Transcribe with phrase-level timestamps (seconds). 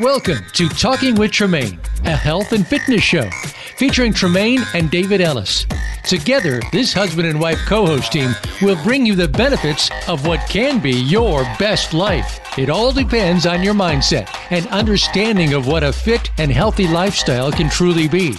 [0.00, 3.28] Welcome to Talking with Tremaine, a health and fitness show
[3.78, 5.66] featuring Tremaine and David Ellis.
[6.04, 8.30] Together, this husband and wife co host team
[8.62, 12.38] will bring you the benefits of what can be your best life.
[12.56, 17.50] It all depends on your mindset and understanding of what a fit and healthy lifestyle
[17.50, 18.36] can truly be.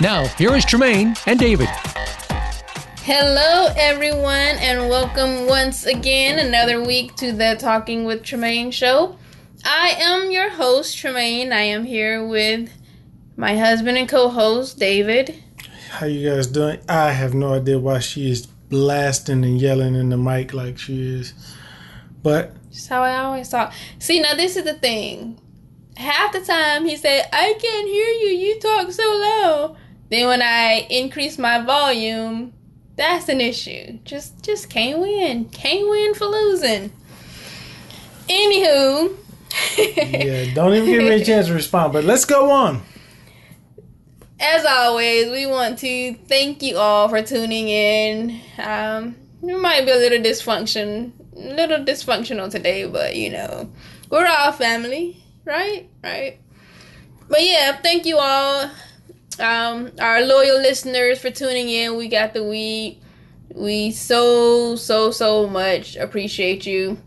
[0.00, 1.68] Now, here is Tremaine and David.
[3.02, 9.18] Hello, everyone, and welcome once again another week to the Talking with Tremaine show.
[9.64, 11.52] I am your host, Tremaine.
[11.52, 12.70] I am here with
[13.36, 15.42] my husband and co-host, David.
[15.90, 16.80] How you guys doing?
[16.88, 21.00] I have no idea why she is blasting and yelling in the mic like she
[21.20, 21.34] is,
[22.22, 23.72] but just how I always talk.
[23.98, 25.38] See, now this is the thing.
[25.96, 28.38] Half the time he said, "I can't hear you.
[28.38, 29.76] You talk so low."
[30.08, 32.54] Then when I increase my volume,
[32.96, 33.98] that's an issue.
[34.04, 35.44] Just just can't win.
[35.50, 36.92] Can't win for losing.
[38.28, 39.16] Anywho.
[39.76, 42.82] Yeah, don't even give me a chance to respond, but let's go on.
[44.40, 48.40] As always, we want to thank you all for tuning in.
[48.58, 53.70] Um, it might be a little dysfunction, a little dysfunctional today, but you know,
[54.10, 55.88] we're all family, right?
[56.02, 56.40] Right.
[57.28, 58.70] But yeah, thank you all
[59.38, 61.96] um, our loyal listeners for tuning in.
[61.96, 63.00] We got the week.
[63.54, 66.98] We so so so much appreciate you.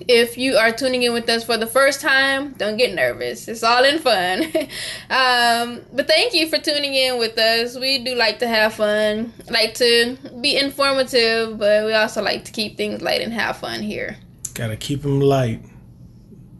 [0.00, 3.48] If you are tuning in with us for the first time, don't get nervous.
[3.48, 4.44] It's all in fun.
[5.10, 7.78] um, but thank you for tuning in with us.
[7.78, 12.52] We do like to have fun, like to be informative, but we also like to
[12.52, 14.16] keep things light and have fun here.
[14.54, 15.62] Gotta keep them light,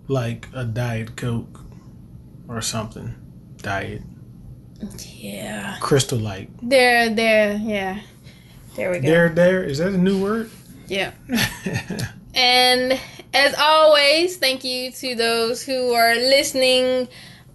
[0.08, 1.60] like a diet coke
[2.48, 3.14] or something.
[3.58, 4.02] Diet.
[4.98, 5.76] Yeah.
[5.80, 6.50] Crystal light.
[6.62, 8.00] There, there, yeah.
[8.76, 9.08] There we go.
[9.08, 9.64] There, there.
[9.64, 10.50] Is that a new word?
[10.86, 11.12] Yeah.
[12.36, 13.00] and
[13.34, 17.08] as always, thank you to those who are listening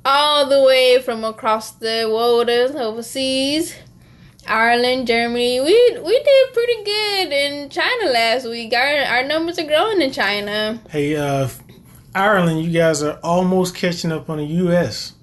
[0.04, 3.76] all the way from across the waters overseas.
[4.48, 5.60] Ireland, Germany.
[5.62, 8.74] We we did pretty good in China last week.
[8.74, 10.82] Our our numbers are growing in China.
[10.90, 11.48] Hey, uh
[12.14, 15.14] Ireland, you guys are almost catching up on the US.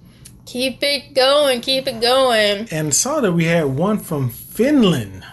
[0.46, 2.68] Keep it going, keep it going.
[2.70, 5.24] And saw that we had one from Finland.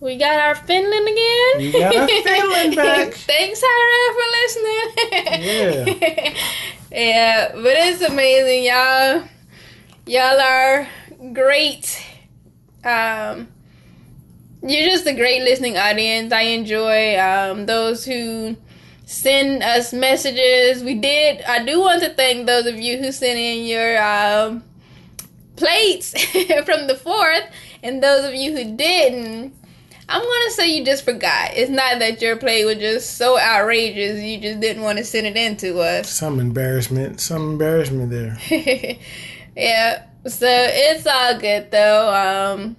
[0.00, 1.58] We got our Finland again.
[1.58, 3.14] We got our Finland back.
[3.14, 5.44] Thanks, Ira, for listening.
[5.44, 6.34] yeah.
[6.92, 9.28] yeah, but it's amazing, y'all.
[10.06, 10.88] Y'all are
[11.32, 12.00] great.
[12.84, 13.48] Um,
[14.62, 16.32] you're just a great listening audience.
[16.32, 18.56] I enjoy um, those who
[19.04, 20.84] send us messages.
[20.84, 21.42] We did.
[21.42, 24.62] I do want to thank those of you who sent in your um,
[25.56, 26.10] plates
[26.64, 27.44] from the fourth,
[27.82, 29.54] and those of you who didn't.
[30.08, 31.50] I'm gonna say you just forgot.
[31.54, 35.26] It's not that your play was just so outrageous you just didn't want to send
[35.26, 36.10] it in to us.
[36.10, 37.20] Some embarrassment.
[37.20, 38.38] Some embarrassment there.
[39.56, 40.04] yeah.
[40.26, 42.54] So it's all good though.
[42.54, 42.76] Um,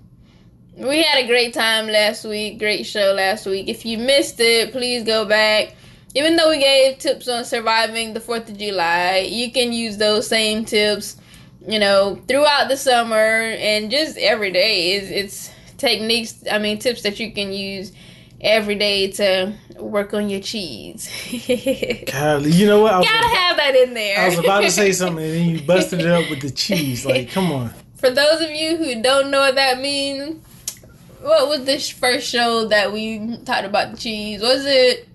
[0.75, 2.57] we had a great time last week.
[2.57, 3.67] Great show last week.
[3.67, 5.75] If you missed it, please go back
[6.16, 10.28] even though we gave tips on surviving the 4th of July, you can use those
[10.28, 11.17] same tips,
[11.67, 14.94] you know, throughout the summer and just every day.
[14.94, 17.91] It's, it's techniques, I mean, tips that you can use
[18.41, 21.09] every day to work on your cheese.
[22.12, 22.94] God, you know what?
[22.94, 24.19] I Gotta about, have that in there.
[24.19, 27.06] I was about to say something and then you busted it up with the cheese.
[27.06, 27.73] Like, come on.
[27.95, 30.45] For those of you who don't know what that means,
[31.22, 34.41] what was this first show that we talked about the cheese?
[34.41, 35.09] Was it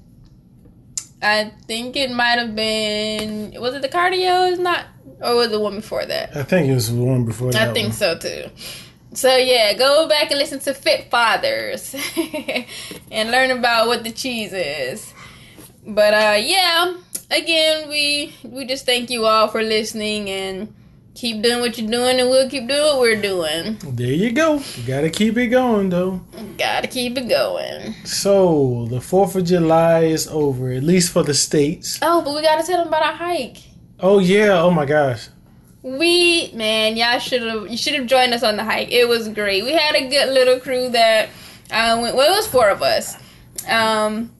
[1.25, 3.59] I think it might have been.
[3.59, 4.53] Was it the cardio?
[4.53, 4.85] Is not,
[5.23, 6.37] or was it the one before that?
[6.37, 7.71] I think it was the one before that.
[7.71, 7.93] I think one.
[7.93, 8.51] so too.
[9.15, 11.95] So yeah, go back and listen to Fit Fathers
[13.11, 15.13] and learn about what the cheese is.
[15.87, 16.97] But uh yeah,
[17.31, 20.75] again, we we just thank you all for listening and
[21.15, 23.79] keep doing what you're doing and we'll keep doing what we're doing.
[23.85, 24.55] There you go.
[24.77, 26.21] You gotta keep it going though.
[26.59, 27.95] Gotta keep it going.
[28.05, 31.99] So the fourth of July is over, at least for the states.
[32.03, 33.59] Oh, but we gotta tell them about our hike.
[34.01, 35.29] Oh yeah, oh my gosh.
[35.85, 38.91] We man, y'all should have you should have joined us on the hike.
[38.91, 39.63] It was great.
[39.63, 41.29] We had a good little crew that
[41.71, 43.17] uh, went well it was four of us.
[43.69, 44.33] Um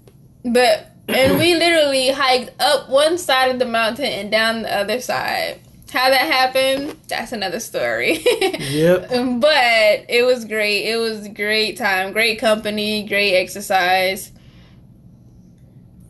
[0.45, 5.01] but and we literally hiked up one side of the mountain and down the other
[5.01, 5.61] side
[5.95, 8.19] how that happened, that's another story.
[8.59, 9.09] yep.
[9.09, 10.87] But it was great.
[10.87, 14.33] It was a great time, great company, great exercise.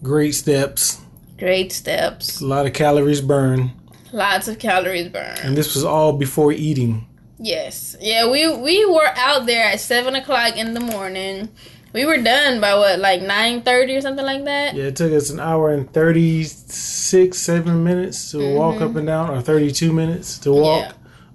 [0.03, 1.01] Great steps.
[1.39, 2.41] Great steps.
[2.41, 3.73] A lot of calories burned.
[4.15, 5.41] Lots of calories burned.
[5.41, 7.07] And this was all before eating.
[7.39, 7.97] Yes.
[8.01, 11.49] Yeah, we we were out there at seven o'clock in the morning.
[11.95, 14.75] we were done by what, like nine thirty or something like that.
[14.75, 18.57] Yeah, it took us an hour and thirty six, seven minutes to mm-hmm.
[18.57, 20.93] walk up and down, or thirty two minutes to walk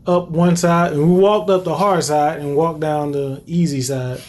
[0.08, 0.14] yeah.
[0.14, 3.82] up one side, and we walked up the hard side and walked down the easy
[3.82, 4.22] side.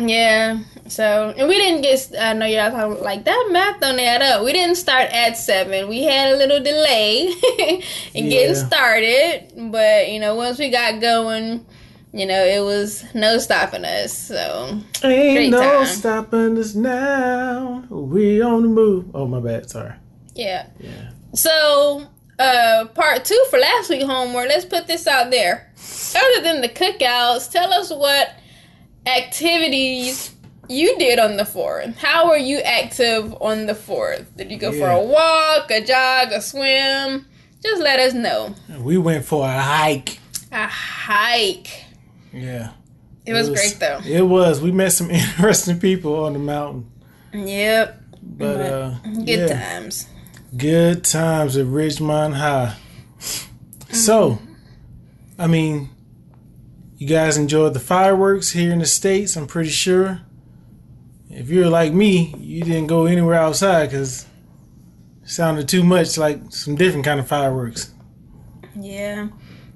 [0.00, 0.60] Yeah.
[0.88, 2.12] So, and we didn't get.
[2.20, 4.44] I know y'all talking like that math don't add up.
[4.44, 5.88] We didn't start at seven.
[5.88, 7.26] We had a little delay
[8.14, 8.30] in yeah.
[8.30, 11.64] getting started, but you know, once we got going,
[12.12, 14.16] you know, it was no stopping us.
[14.16, 15.86] So ain't no time.
[15.86, 17.84] stopping us now.
[17.88, 19.10] We on the move.
[19.14, 19.70] Oh my bad.
[19.70, 19.94] Sorry.
[20.34, 20.66] Yeah.
[20.80, 21.10] Yeah.
[21.34, 22.08] So,
[22.40, 24.48] uh, part two for last week homework.
[24.48, 25.72] Let's put this out there.
[26.16, 28.34] Other than the cookouts, tell us what
[29.06, 30.34] activities
[30.68, 31.96] you did on the fourth.
[31.98, 34.36] How were you active on the fourth?
[34.36, 34.78] Did you go yeah.
[34.78, 37.26] for a walk, a jog, a swim?
[37.62, 38.54] Just let us know.
[38.78, 40.18] We went for a hike.
[40.52, 41.84] A hike.
[42.32, 42.70] Yeah.
[43.26, 44.00] It, it was, was, great though.
[44.06, 44.60] It was.
[44.60, 46.90] We met some interesting people on the mountain.
[47.32, 48.02] Yep.
[48.22, 49.46] But uh good yeah.
[49.46, 50.06] times.
[50.56, 52.76] Good times at Ridgemont High.
[53.18, 53.94] Mm-hmm.
[53.94, 54.38] So,
[55.38, 55.90] I mean,
[57.00, 60.20] you guys enjoyed the fireworks here in the States, I'm pretty sure.
[61.30, 64.26] If you're like me, you didn't go anywhere outside because
[65.22, 67.94] it sounded too much like some different kind of fireworks.
[68.78, 69.28] Yeah.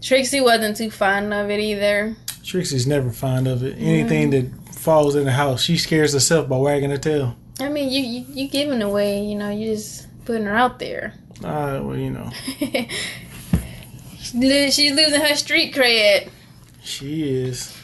[0.03, 2.15] Trixie wasn't too fond of it either.
[2.45, 3.79] Trixie's never fond of it.
[3.79, 4.33] Anything mm.
[4.33, 7.39] that falls in the house, she scares herself by wagging her tail.
[7.59, 11.15] I mean, you you, you giving away, you know, you just putting her out there.
[11.43, 12.31] Ah, uh, well, you know.
[14.19, 14.35] She's
[14.93, 16.29] losing her street cred.
[16.85, 17.77] She is.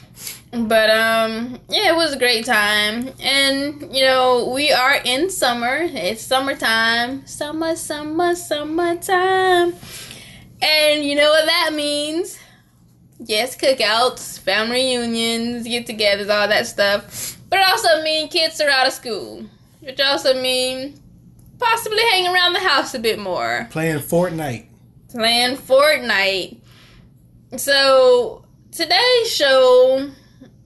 [0.53, 3.11] But um yeah, it was a great time.
[3.21, 5.79] And you know, we are in summer.
[5.81, 7.27] It's summertime.
[7.27, 9.75] Summer, summer, summertime.
[10.63, 12.39] And you know what that means?
[13.19, 17.39] Yes, cookouts, family reunions, get togethers, all that stuff.
[17.49, 19.45] But it also means kids are out of school.
[19.81, 21.01] Which also means
[21.59, 23.67] possibly hanging around the house a bit more.
[23.71, 24.67] Playing Fortnite.
[25.11, 26.59] Playing Fortnite.
[27.57, 30.11] So today's show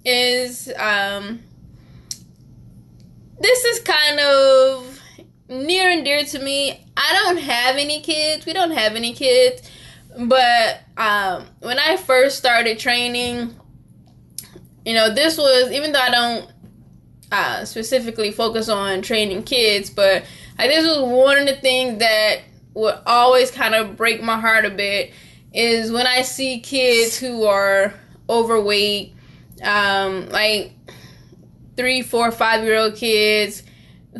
[0.04, 1.40] is um
[3.40, 5.00] this is kind of
[5.48, 6.86] near and dear to me.
[6.96, 8.46] I don't have any kids.
[8.46, 9.68] We don't have any kids.
[10.18, 13.54] But um when I first started training,
[14.84, 16.50] you know, this was even though I don't
[17.32, 20.22] uh, specifically focus on training kids, but
[20.58, 22.42] uh, this was one of the things that
[22.74, 25.12] would always kind of break my heart a bit
[25.54, 27.94] is when I see kids who are
[28.28, 29.14] overweight,
[29.62, 30.72] um, like
[31.76, 33.62] three, four, five year old kids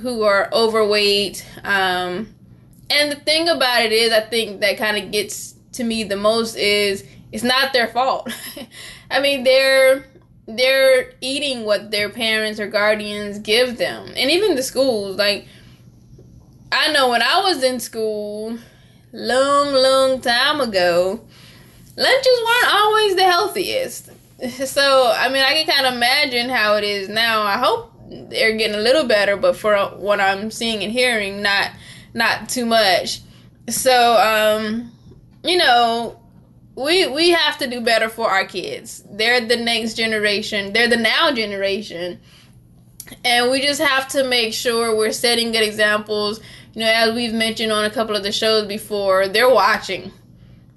[0.01, 1.45] who are overweight.
[1.65, 2.35] Um,
[2.89, 6.17] and the thing about it is, I think that kind of gets to me the
[6.17, 8.33] most is it's not their fault.
[9.11, 10.07] I mean, they're
[10.47, 15.17] they're eating what their parents or guardians give them, and even the schools.
[15.17, 15.47] Like,
[16.71, 18.59] I know when I was in school,
[19.14, 21.20] long, long time ago,
[21.96, 24.11] lunches weren't always the healthiest.
[24.66, 27.43] So, I mean, I can kind of imagine how it is now.
[27.43, 31.70] I hope they're getting a little better, but for what I'm seeing and hearing, not
[32.12, 33.20] not too much.
[33.70, 34.93] So, um,
[35.44, 36.20] you know,
[36.75, 39.02] we we have to do better for our kids.
[39.08, 40.72] They're the next generation.
[40.72, 42.20] They're the now generation.
[43.25, 46.40] And we just have to make sure we're setting good examples.
[46.75, 50.12] You know, as we've mentioned on a couple of the shows before, they're watching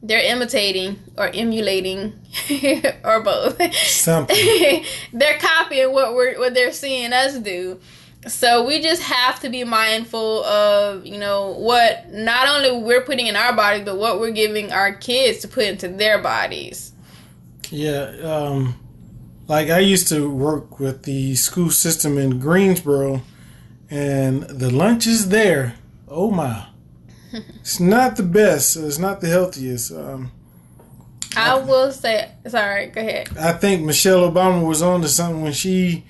[0.01, 2.13] they're imitating or emulating
[3.04, 3.62] or both.
[3.75, 4.86] Something.
[5.13, 7.80] they're copying what we're what they're seeing us do.
[8.27, 13.27] So we just have to be mindful of, you know, what not only we're putting
[13.27, 16.94] in our bodies, but what we're giving our kids to put into their bodies.
[17.70, 18.75] Yeah, um
[19.48, 23.22] like I used to work with the school system in Greensboro
[23.89, 25.75] and the lunches there,
[26.08, 26.68] oh my
[27.32, 28.78] it's not the best.
[28.78, 29.92] It's not the healthiest.
[29.92, 30.32] Um,
[31.36, 33.38] I will say, sorry, go ahead.
[33.38, 36.06] I think Michelle Obama was on to something when she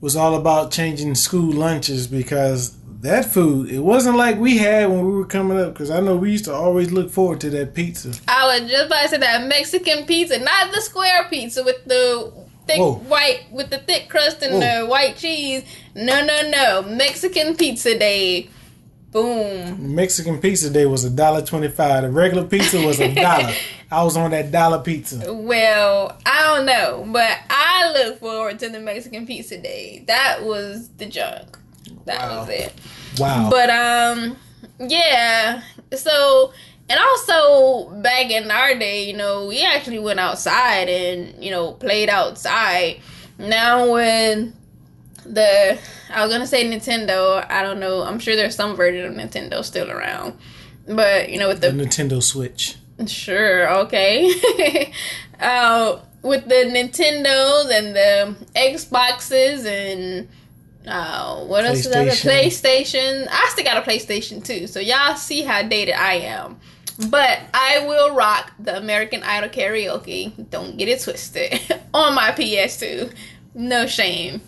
[0.00, 5.04] was all about changing school lunches because that food, it wasn't like we had when
[5.04, 5.74] we were coming up.
[5.74, 8.12] Because I know we used to always look forward to that pizza.
[8.26, 12.32] I was just about to say that Mexican pizza, not the square pizza with the
[12.66, 12.94] thick Whoa.
[12.94, 14.60] white, with the thick crust and Whoa.
[14.60, 15.64] the white cheese.
[15.94, 16.82] No, no, no.
[16.82, 18.48] Mexican pizza day
[19.14, 19.94] Boom.
[19.94, 22.02] Mexican pizza day was a dollar twenty five.
[22.02, 23.54] The regular pizza was a dollar.
[23.92, 25.32] I was on that dollar pizza.
[25.32, 30.02] Well, I don't know, but I look forward to the Mexican pizza day.
[30.08, 31.56] That was the junk.
[32.06, 32.40] That wow.
[32.40, 32.74] was it.
[33.16, 33.50] Wow.
[33.52, 34.36] But um,
[34.80, 35.62] yeah.
[35.92, 36.52] So
[36.88, 41.70] and also back in our day, you know, we actually went outside and you know
[41.70, 43.00] played outside.
[43.38, 44.54] Now when
[45.24, 45.78] the
[46.10, 47.44] I was gonna say Nintendo.
[47.48, 48.02] I don't know.
[48.02, 50.38] I'm sure there's some version of Nintendo still around,
[50.86, 52.76] but you know with The the Nintendo Switch.
[53.06, 54.92] Sure, okay.
[55.40, 60.28] uh, with the Nintendos and the Xboxes and
[60.86, 62.04] uh, what else is that?
[62.04, 63.26] The PlayStation.
[63.30, 66.60] I still got a PlayStation too, so y'all see how dated I am.
[67.08, 70.48] But I will rock the American Idol karaoke.
[70.50, 71.60] Don't get it twisted
[71.94, 73.12] on my PS2.
[73.54, 74.40] No shame.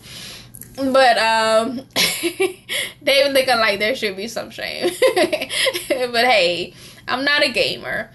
[0.76, 1.80] But um,
[3.02, 4.90] they looking like there should be some shame.
[5.88, 6.74] but hey,
[7.08, 8.10] I'm not a gamer.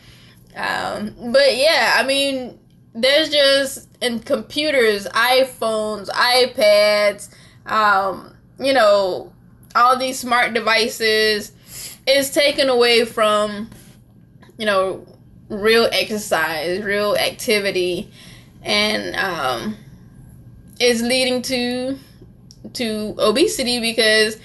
[0.55, 2.59] Um, but yeah, I mean,
[2.93, 7.29] there's just in computers, iPhones, iPads,
[7.65, 9.31] um, you know,
[9.75, 11.51] all these smart devices
[12.05, 13.69] is taken away from,
[14.57, 15.05] you know,
[15.49, 18.11] real exercise, real activity,
[18.63, 19.77] and um,
[20.79, 21.97] is leading to
[22.73, 24.37] to obesity because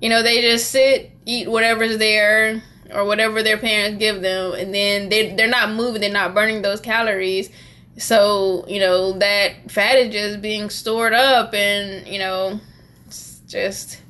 [0.00, 4.74] you know they just sit, eat whatever's there or whatever their parents give them and
[4.74, 7.50] then they they're not moving they're not burning those calories
[7.96, 12.60] so you know that fat is just being stored up and you know
[13.06, 14.00] it's just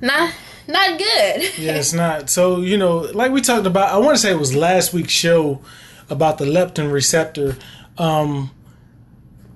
[0.00, 0.32] not
[0.68, 2.30] not good Yeah, it's not.
[2.30, 5.12] So, you know, like we talked about, I want to say it was last week's
[5.12, 5.60] show
[6.08, 7.56] about the leptin receptor.
[7.98, 8.50] Um,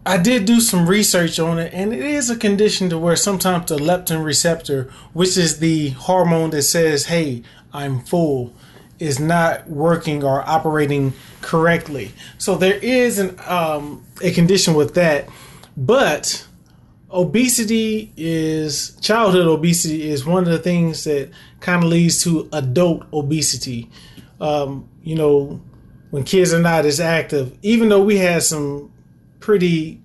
[0.07, 3.71] I did do some research on it, and it is a condition to where sometimes
[3.71, 7.43] the leptin receptor, which is the hormone that says, hey,
[7.73, 8.53] I'm full,
[8.99, 12.13] is not working or operating correctly.
[12.39, 15.29] So there is an um, a condition with that,
[15.77, 16.47] but
[17.11, 21.31] obesity is childhood obesity is one of the things that
[21.61, 23.91] kind of leads to adult obesity.
[24.41, 25.61] Um, you know,
[26.11, 28.93] when kids are not as active, even though we had some
[29.45, 30.01] pretty,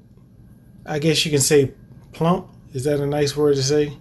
[0.85, 1.71] I guess you can say,
[2.11, 2.49] plump.
[2.73, 3.93] Is that a nice word to say?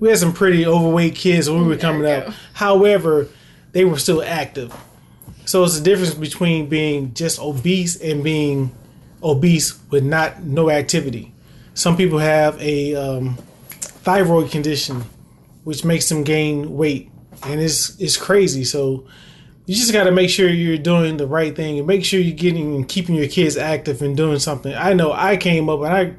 [0.00, 2.28] We had some pretty overweight kids when we were coming There you out.
[2.28, 2.34] go.
[2.54, 3.28] However,
[3.72, 4.74] they were still active.
[5.44, 8.74] So it's the difference between being just obese and being
[9.22, 11.34] obese with not no activity.
[11.74, 13.36] Some people have a um,
[13.78, 15.04] thyroid condition,
[15.64, 17.10] which makes them gain weight,
[17.44, 18.64] and it's it's crazy.
[18.64, 19.06] So
[19.68, 22.34] you just got to make sure you're doing the right thing and make sure you're
[22.34, 24.74] getting and keeping your kids active and doing something.
[24.74, 26.14] I know I came up and I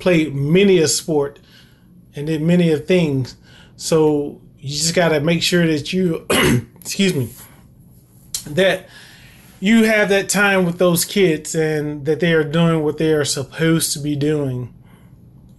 [0.00, 1.38] played many a sport
[2.16, 3.36] and did many of things.
[3.76, 6.26] So you just got to make sure that you,
[6.80, 7.30] excuse me,
[8.46, 8.88] that
[9.60, 13.24] you have that time with those kids and that they are doing what they are
[13.24, 14.74] supposed to be doing.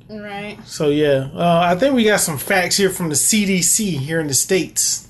[0.09, 4.19] right So yeah, uh, I think we got some facts here from the CDC here
[4.19, 5.08] in the states.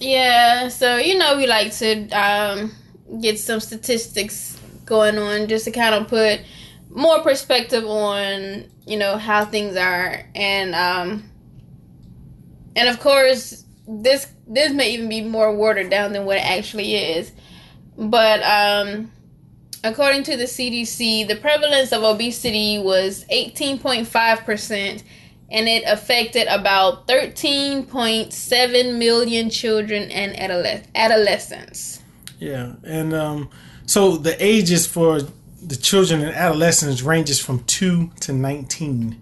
[0.00, 2.72] Yeah so you know we like to um,
[3.20, 6.40] get some statistics going on just to kind of put
[6.90, 10.22] more perspective on you know how things are.
[10.34, 11.30] And um
[12.74, 16.94] and of course this this may even be more watered down than what it actually
[16.94, 17.32] is.
[17.98, 19.10] But um
[19.84, 25.02] according to the cdc the prevalence of obesity was 18.5%
[25.50, 32.00] and it affected about 13.7 million children and adoles- adolescents
[32.38, 33.48] Yeah, and um,
[33.86, 35.20] so the ages for
[35.62, 39.20] the children and adolescents ranges from two to nineteen,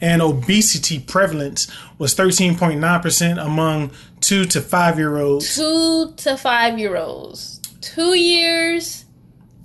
[0.00, 1.68] and obesity prevalence
[1.98, 3.90] was thirteen point nine percent among
[4.20, 5.54] two to five year olds.
[5.54, 7.60] two to five year olds.
[7.80, 9.04] Two years,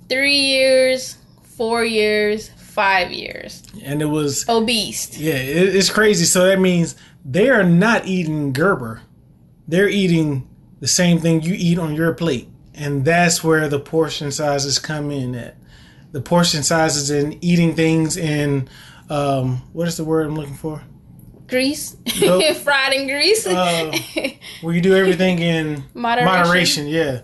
[0.08, 3.62] three years, four years, five years.
[3.82, 5.18] And it was Obese.
[5.18, 6.24] yeah, it, it's crazy.
[6.24, 9.02] So that means they are not eating Gerber;
[9.68, 10.48] they're eating
[10.80, 15.10] the same thing you eat on your plate, and that's where the portion sizes come
[15.10, 15.34] in.
[15.34, 15.56] At
[16.12, 18.68] the portion sizes in eating things in
[19.08, 20.82] um, what is the word I'm looking for?
[21.46, 21.96] Grease.
[22.20, 22.56] Nope.
[22.56, 23.46] Fried in grease.
[23.46, 23.94] Uh,
[24.62, 26.32] where you do everything in Moderation.
[26.32, 26.86] moderation.
[26.86, 27.20] Yeah.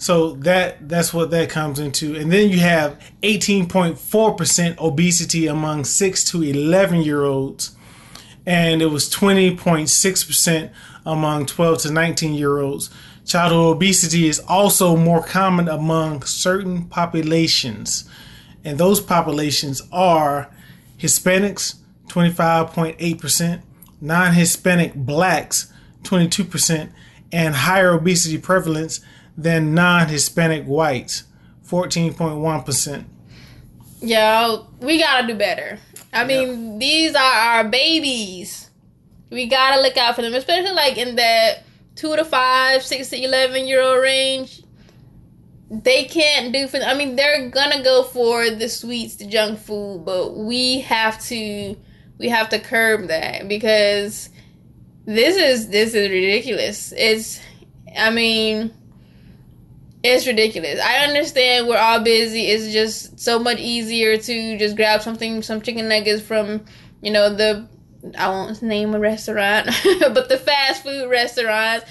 [0.00, 5.84] So that that's what that comes into, and then you have 18.4 percent obesity among
[5.84, 7.76] six to 11 year olds,
[8.46, 10.72] and it was 20.6 percent
[11.04, 12.88] among 12 to 19 year olds.
[13.26, 18.08] Childhood obesity is also more common among certain populations,
[18.64, 20.50] and those populations are
[20.98, 21.74] Hispanics,
[22.08, 23.60] 25.8%,
[24.00, 25.70] non Hispanic blacks,
[26.04, 26.90] 22%,
[27.30, 29.00] and higher obesity prevalence
[29.36, 31.24] than non Hispanic whites,
[31.66, 33.04] 14.1%.
[34.02, 35.78] Yo, we gotta do better.
[36.12, 38.70] I mean, these are our babies.
[39.30, 43.22] We gotta look out for them, especially like in that two to five, six to
[43.22, 44.62] eleven year old range.
[45.70, 46.78] They can't do for.
[46.78, 51.76] I mean, they're gonna go for the sweets, the junk food, but we have to
[52.18, 54.30] we have to curb that because
[55.04, 56.92] this is this is ridiculous.
[56.96, 57.40] It's
[57.96, 58.72] I mean
[60.02, 60.80] it's ridiculous.
[60.80, 62.46] I understand we're all busy.
[62.46, 66.64] It's just so much easier to just grab something, some chicken nuggets from,
[67.02, 67.68] you know, the
[68.18, 69.66] I won't name a restaurant,
[70.00, 71.84] but the fast food restaurants.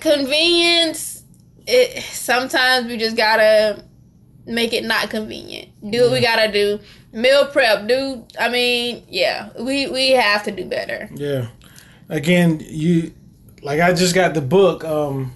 [0.00, 1.24] Convenience.
[1.66, 3.84] It sometimes we just gotta
[4.46, 5.68] make it not convenient.
[5.90, 6.80] Do what we gotta do.
[7.12, 7.88] Meal prep.
[7.88, 9.50] Do I mean yeah?
[9.58, 11.08] We we have to do better.
[11.14, 11.48] Yeah.
[12.08, 13.12] Again, you
[13.62, 15.32] like I just got the book, um,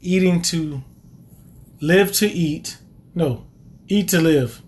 [0.00, 0.82] eating to
[1.82, 2.78] live to eat.
[3.14, 3.44] No,
[3.88, 4.62] eat to live.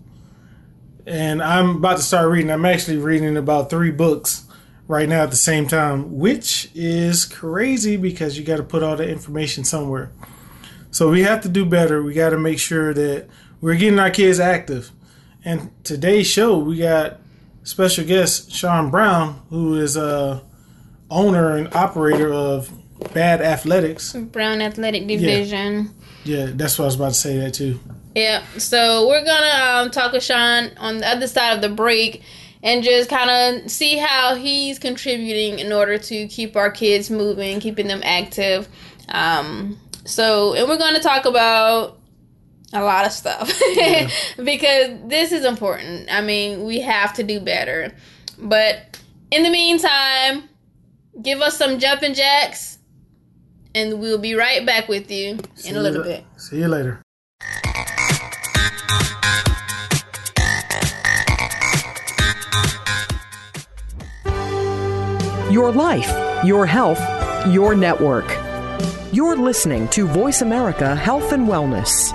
[1.07, 2.51] And I'm about to start reading.
[2.51, 4.45] I'm actually reading about three books
[4.87, 8.97] right now at the same time, which is crazy because you got to put all
[8.97, 10.11] the information somewhere.
[10.91, 12.03] So we have to do better.
[12.03, 13.27] We got to make sure that
[13.61, 14.91] we're getting our kids active.
[15.43, 17.21] And today's show, we got
[17.63, 20.43] special guest Shaun Brown, who is a
[21.09, 22.71] owner and operator of
[23.13, 24.13] Bad Athletics.
[24.13, 25.93] Brown Athletic Division.
[26.23, 27.79] Yeah, that's what I was about to say that too.
[28.15, 28.43] Yeah.
[28.57, 32.23] So we're gonna um, talk with Shaun on the other side of the break
[32.63, 33.29] and just kind
[33.63, 38.67] of see how he's contributing in order to keep our kids moving, keeping them active.
[39.09, 41.99] Um, so, and we're to talk about
[42.73, 44.09] a lot of stuff Yeah.
[44.43, 46.11] because this is important.
[46.11, 47.93] I mean, we have to do better.
[48.39, 48.99] But
[49.31, 50.49] in the meantime,
[51.21, 52.74] give us some jumping jacks
[53.75, 56.23] and we'll be right back with you See in a little la- bit.
[56.37, 57.01] See you later.
[65.51, 66.11] Your life,
[66.43, 66.99] your health,
[67.47, 68.25] your network.
[69.13, 72.11] You're listening to Voice America Health and Wellness.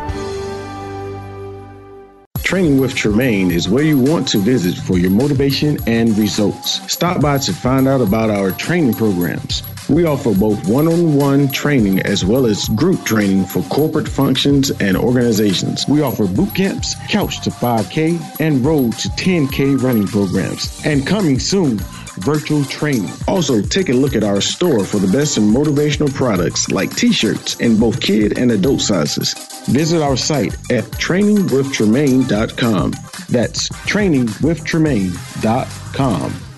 [2.51, 6.81] Training with Tremaine is where you want to visit for your motivation and results.
[6.93, 9.63] Stop by to find out about our training programs.
[9.89, 14.73] We offer both one on one training as well as group training for corporate functions
[14.81, 15.87] and organizations.
[15.87, 20.85] We offer boot camps, couch to 5K, and road to 10K running programs.
[20.85, 21.79] And coming soon,
[22.21, 23.11] virtual training.
[23.27, 27.13] Also, take a look at our store for the best in motivational products like t
[27.13, 29.35] shirts in both kid and adult sizes.
[29.67, 32.93] Visit our site at trainingwithtremaine.com.
[33.29, 36.50] That's trainingwithtremaine.com.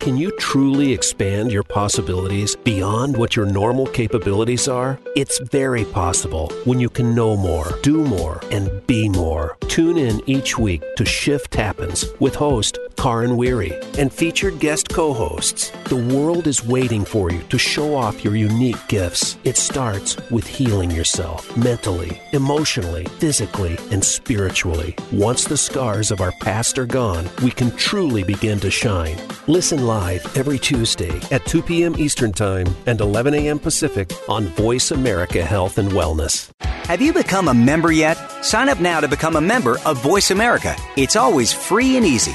[0.00, 4.98] Can you truly expand your possibilities beyond what your normal capabilities are?
[5.16, 9.56] It's very possible when you can know more, do more, and be more.
[9.68, 15.14] Tune in each week to Shift Happens with host Karin Weary and featured guest co
[15.14, 15.70] hosts.
[15.88, 19.38] The world is waiting for you to show off your unique gifts.
[19.44, 24.94] It starts with healing yourself mentally, emotionally, physically, and spiritually.
[25.12, 29.18] Once the scars of our past are gone, we can truly begin to shine.
[29.46, 31.94] Listen live every Tuesday at 2 p.m.
[31.96, 33.58] Eastern Time and 11 a.m.
[33.58, 36.50] Pacific on Voice America Health and Wellness.
[36.86, 38.14] Have you become a member yet?
[38.42, 40.74] Sign up now to become a member of Voice America.
[40.96, 42.34] It's always free and easy.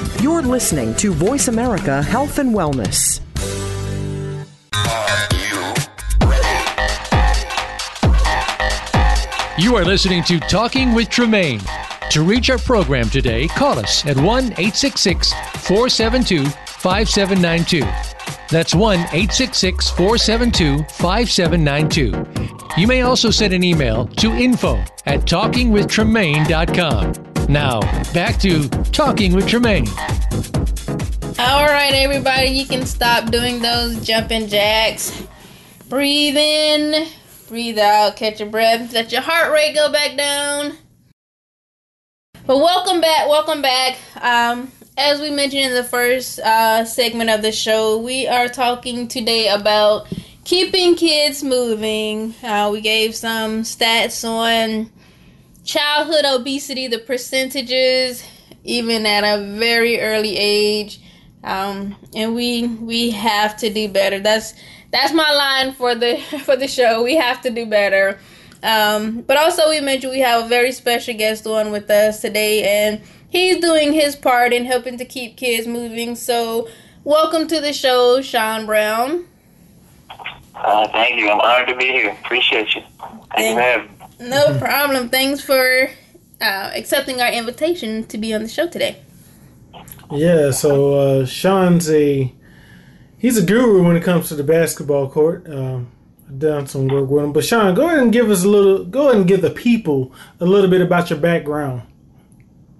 [0.21, 3.21] You're listening to Voice America Health and Wellness.
[9.57, 11.59] You are listening to Talking with Tremaine.
[12.11, 17.79] To reach our program today, call us at 1 866 472 5792.
[18.51, 22.79] That's 1 866 472 5792.
[22.79, 24.75] You may also send an email to info
[25.07, 27.30] at talkingwithtremaine.com.
[27.49, 27.81] Now,
[28.13, 29.87] back to Talking with Tremaine.
[31.39, 35.23] All right, everybody, you can stop doing those jumping jacks.
[35.89, 37.07] Breathe in,
[37.49, 40.77] breathe out, catch your breath, let your heart rate go back down.
[42.45, 43.97] But welcome back, welcome back.
[44.21, 49.07] Um, as we mentioned in the first uh, segment of the show, we are talking
[49.07, 50.07] today about
[50.43, 52.33] keeping kids moving.
[52.43, 54.91] Uh, we gave some stats on
[55.63, 58.23] childhood obesity, the percentages,
[58.63, 61.01] even at a very early age.
[61.43, 64.19] Um, and we we have to do better.
[64.19, 64.53] That's
[64.91, 67.03] that's my line for the for the show.
[67.03, 68.19] We have to do better.
[68.63, 72.63] Um, but also we mentioned we have a very special guest on with us today,
[72.63, 76.15] and he's doing his part in helping to keep kids moving.
[76.15, 76.67] So
[77.03, 79.25] Welcome to the show, Shaun Brown.
[80.53, 81.31] Uh, thank you.
[81.31, 82.11] I'm honored to be here.
[82.11, 82.83] Appreciate you.
[83.35, 84.00] Thank you having me.
[84.21, 85.09] No problem.
[85.09, 85.89] Thanks for
[86.39, 88.97] uh, accepting our invitation to be on the show today.
[90.11, 92.31] Yeah, so uh, Shaun's a
[93.17, 95.47] he's a guru when it comes to the basketball court.
[95.49, 95.91] Um,
[96.27, 98.85] I've done some work with him, but Shaun, go ahead and give us a little.
[98.85, 101.81] Go ahead and give the people a little bit about your background.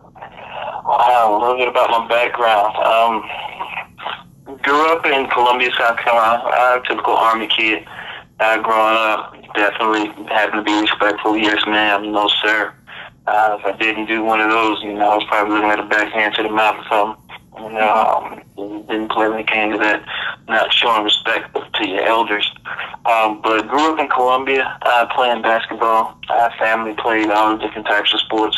[0.06, 2.76] Wow, a little bit about my background.
[2.78, 6.44] Um, grew up in Columbia, South Carolina.
[6.44, 7.88] I'm a typical Army kid.
[8.42, 11.38] Uh, growing up, definitely having to be respectful.
[11.38, 12.12] Yes, ma'am.
[12.12, 12.74] No, sir.
[13.28, 15.80] Uh, if I didn't do one of those, you know, I was probably looking at
[15.80, 17.22] a backhand to the mouth or something.
[17.62, 20.04] You know, um, didn't play when it to that,
[20.48, 22.50] not showing respect to your elders.
[23.06, 26.18] Um, but grew up in Columbia, uh, playing basketball.
[26.28, 28.58] Uh, family played all the different types of sports.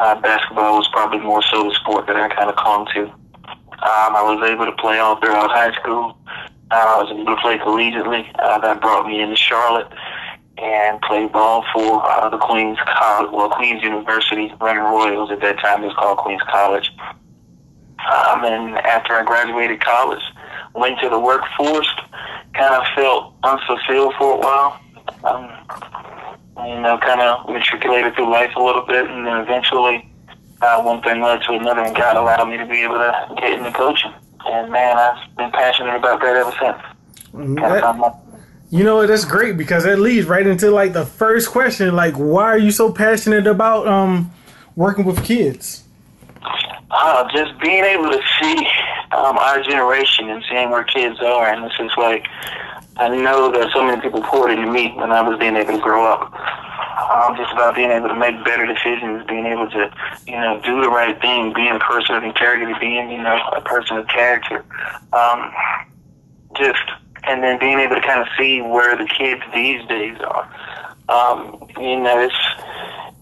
[0.00, 3.02] Uh, basketball was probably more so the sport that I kind of clung to.
[3.04, 6.16] Um, I was able to play all throughout high school.
[6.70, 8.30] Uh, I was able to play collegiately.
[8.38, 9.88] Uh, that brought me into Charlotte
[10.58, 15.30] and played ball for uh, the Queens College, well, Queens University, Running Royals.
[15.30, 16.90] At that time, it was called Queens College.
[17.00, 20.22] Um, and after I graduated college,
[20.74, 21.88] went to the workforce,
[22.54, 24.80] kind of felt unfulfilled for a while.
[25.24, 25.50] Um,
[26.66, 30.10] you know, kind of matriculated through life a little bit, and then eventually
[30.60, 33.54] uh, one thing led to another, and God allowed me to be able to get
[33.54, 34.12] into coaching.
[34.46, 37.56] And man, I've been passionate about that ever since.
[37.60, 38.14] That-
[38.72, 41.94] you know that's great because that leads right into like the first question.
[41.96, 44.30] Like, why are you so passionate about um
[44.76, 45.84] working with kids?
[46.90, 48.66] uh, just being able to see
[49.12, 52.26] um, our generation and seeing where kids are, and it's just like
[53.00, 55.80] I know that so many people poured into me when I was being able to
[55.80, 56.28] grow up.
[57.10, 59.90] Um, just about being able to make better decisions, being able to,
[60.26, 63.62] you know, do the right thing, being a person of integrity, being, you know, a
[63.62, 64.64] person of character.
[65.14, 65.50] Um,
[66.56, 66.84] just,
[67.24, 70.44] and then being able to kind of see where the kids these days are.
[71.08, 72.36] Um, you know, it's,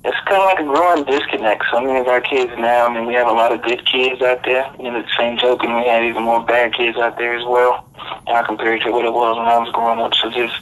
[0.05, 1.63] it's kind of like a growing disconnect.
[1.73, 4.43] Some of our kids now, I mean, we have a lot of good kids out
[4.45, 4.67] there.
[4.79, 7.89] Know, the same token, we have even more bad kids out there as well,
[8.29, 10.15] uh, compared to what it was when I was growing up.
[10.15, 10.55] So just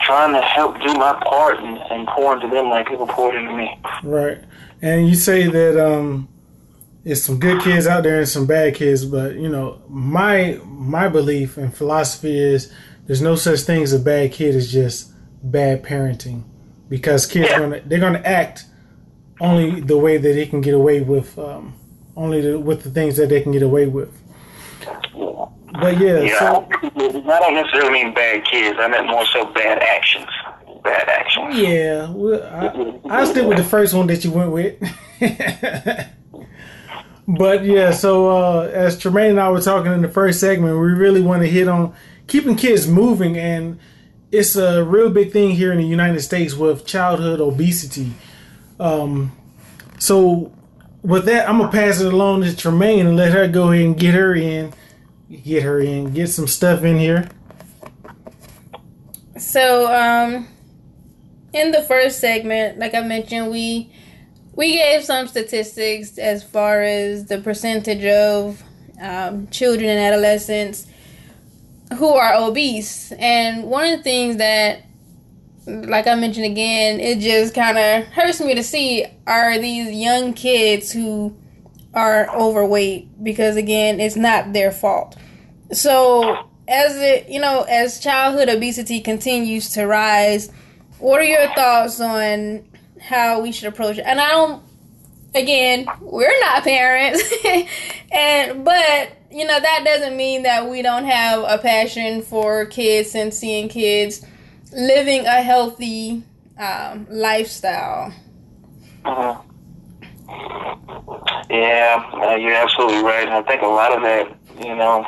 [0.00, 3.52] trying to help do my part and, and pour into them like people poured into
[3.52, 3.78] me.
[4.02, 4.38] Right.
[4.80, 6.28] And you say that um
[7.04, 11.08] it's some good kids out there and some bad kids, but you know, my my
[11.08, 12.72] belief and philosophy is
[13.06, 16.44] there's no such thing as a bad kid, it's just bad parenting.
[16.88, 17.58] Because kids Yeah.
[17.58, 18.64] gonna they're gonna act
[19.40, 21.74] only the way that they can get away with um
[22.16, 24.12] only the, with the things that they can get away with.
[25.72, 28.78] But yeah, Yeah, so I don't necessarily mean bad kids.
[28.80, 30.26] I meant more so bad actions.
[30.82, 31.56] Bad actions.
[31.56, 34.78] Yeah, well, I, I stick with the first one that you went with.
[37.28, 40.88] but yeah, so uh, as Tremaine and I were talking in the first segment, we
[40.88, 41.94] really want to hit on
[42.26, 43.78] keeping kids moving, and
[44.30, 48.12] it's a real big thing here in the United States with childhood obesity.
[48.80, 49.32] Um,
[49.98, 50.52] so
[51.02, 53.98] with that, I'm gonna pass it along to Tremaine and let her go ahead and
[53.98, 54.72] get her in,
[55.30, 57.28] get her in, get some stuff in here.
[59.36, 60.48] So, um,
[61.52, 63.92] in the first segment, like I mentioned, we
[64.54, 68.62] we gave some statistics as far as the percentage of
[69.00, 70.86] um, children and adolescents
[71.96, 74.82] who are obese, and one of the things that,
[75.66, 80.34] like I mentioned again, it just kind of hurts me to see are these young
[80.34, 81.36] kids who
[81.98, 85.16] are overweight because again, it's not their fault.
[85.72, 90.48] So, as it, you know, as childhood obesity continues to rise,
[91.00, 92.64] what are your thoughts on
[93.00, 94.04] how we should approach it?
[94.06, 94.62] And I don't
[95.34, 97.20] again, we're not parents.
[98.12, 103.16] and but, you know, that doesn't mean that we don't have a passion for kids
[103.16, 104.24] and seeing kids
[104.72, 106.22] living a healthy
[106.58, 108.14] um, lifestyle.
[109.04, 109.47] Mhm.
[111.50, 113.24] Yeah, uh, you're absolutely right.
[113.26, 114.28] And I think a lot of that,
[114.60, 115.04] you know,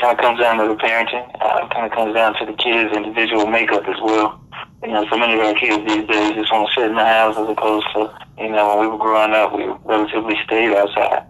[0.00, 1.28] kind of comes down to the parenting.
[1.40, 4.40] Uh, kind of comes down to the kids' individual makeup as well.
[4.82, 7.04] You know, so many of our kids these days just want to sit in the
[7.04, 8.08] house as opposed to,
[8.38, 11.26] you know, when we were growing up, we relatively stayed outside.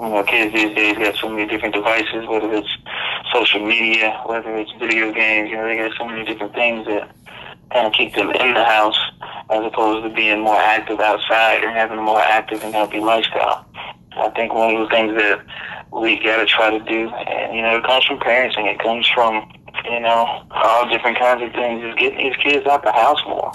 [0.00, 2.68] You know, kids these days got so many different devices, whether it's
[3.32, 7.10] social media, whether it's video games, you know, they got so many different things that
[7.72, 8.98] kind of keep them in the house
[9.50, 13.64] as opposed to being more active outside or having a more active and healthy lifestyle.
[14.16, 15.44] I think one of the things that
[15.92, 18.66] we got to try to do, and you know, it comes from parenting.
[18.66, 19.52] It comes from
[19.84, 21.84] you know all different kinds of things.
[21.84, 23.52] Is getting these kids out the house more.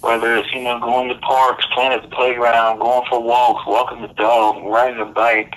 [0.00, 4.02] Whether it's you know going to parks, playing at the playground, going for walks, walking
[4.02, 5.54] the dog, riding a bike,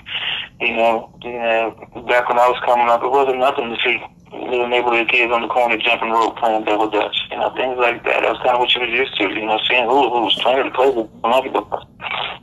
[0.61, 1.71] You know, you know,
[2.07, 4.01] back when I was coming up, it wasn't nothing to see
[4.31, 7.15] little neighborhood kids on the corner jumping rope playing double dutch.
[7.31, 8.21] You know, things like that.
[8.21, 9.29] That was kind of what you were used to.
[9.29, 11.09] You know, seeing who who was trying to play with.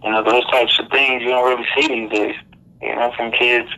[0.04, 2.36] You know, those types of things you don't really see these days.
[2.82, 3.68] You know, from kids.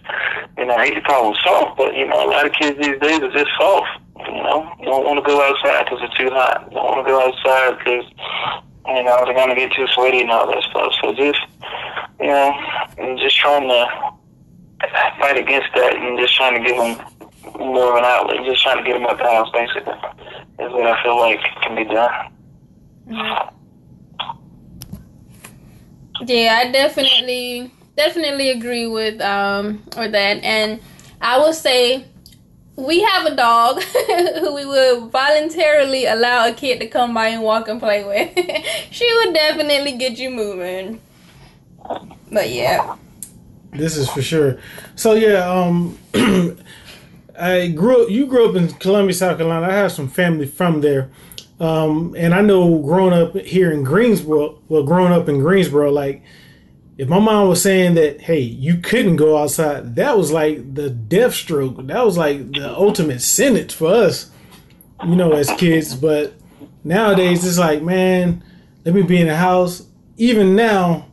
[0.58, 2.78] You know, I hate to call them soft, but you know, a lot of kids
[2.78, 4.00] these days are just soft.
[4.18, 6.66] You know, you don't want to go outside because it's too hot.
[6.70, 8.06] You don't want to go outside because
[8.86, 10.92] you know they're gonna get too sweaty and all that stuff.
[11.02, 11.40] So just
[12.20, 12.52] you know,
[13.18, 13.86] just trying to
[15.20, 17.15] fight against that and just trying to give them
[17.54, 20.86] more of an outlet, just trying to get them up the house, basically, is what
[20.86, 22.32] I feel like can be done.
[26.26, 30.80] Yeah, I definitely definitely agree with um or that, and
[31.20, 32.04] I will say
[32.76, 33.82] we have a dog
[34.40, 38.30] who we would voluntarily allow a kid to come by and walk and play with.
[38.90, 41.00] she would definitely get you moving.
[42.30, 42.96] But yeah.
[43.72, 44.58] This is for sure.
[44.94, 45.98] So yeah, um
[47.38, 49.66] I grew up you grew up in Columbia, South Carolina.
[49.66, 51.10] I have some family from there.
[51.60, 56.22] Um and I know growing up here in Greensboro, well growing up in Greensboro, like
[56.98, 60.88] if my mom was saying that, hey, you couldn't go outside, that was like the
[60.88, 61.86] death stroke.
[61.86, 64.30] That was like the ultimate sentence for us,
[65.04, 65.94] you know, as kids.
[65.94, 66.34] But
[66.84, 68.42] nowadays, it's like, man,
[68.84, 69.86] let me be in the house.
[70.16, 71.06] Even now,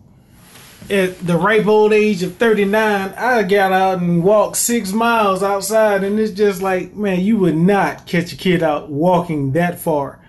[0.90, 6.04] at the ripe old age of 39, I got out and walked six miles outside,
[6.04, 10.20] and it's just like, man, you would not catch a kid out walking that far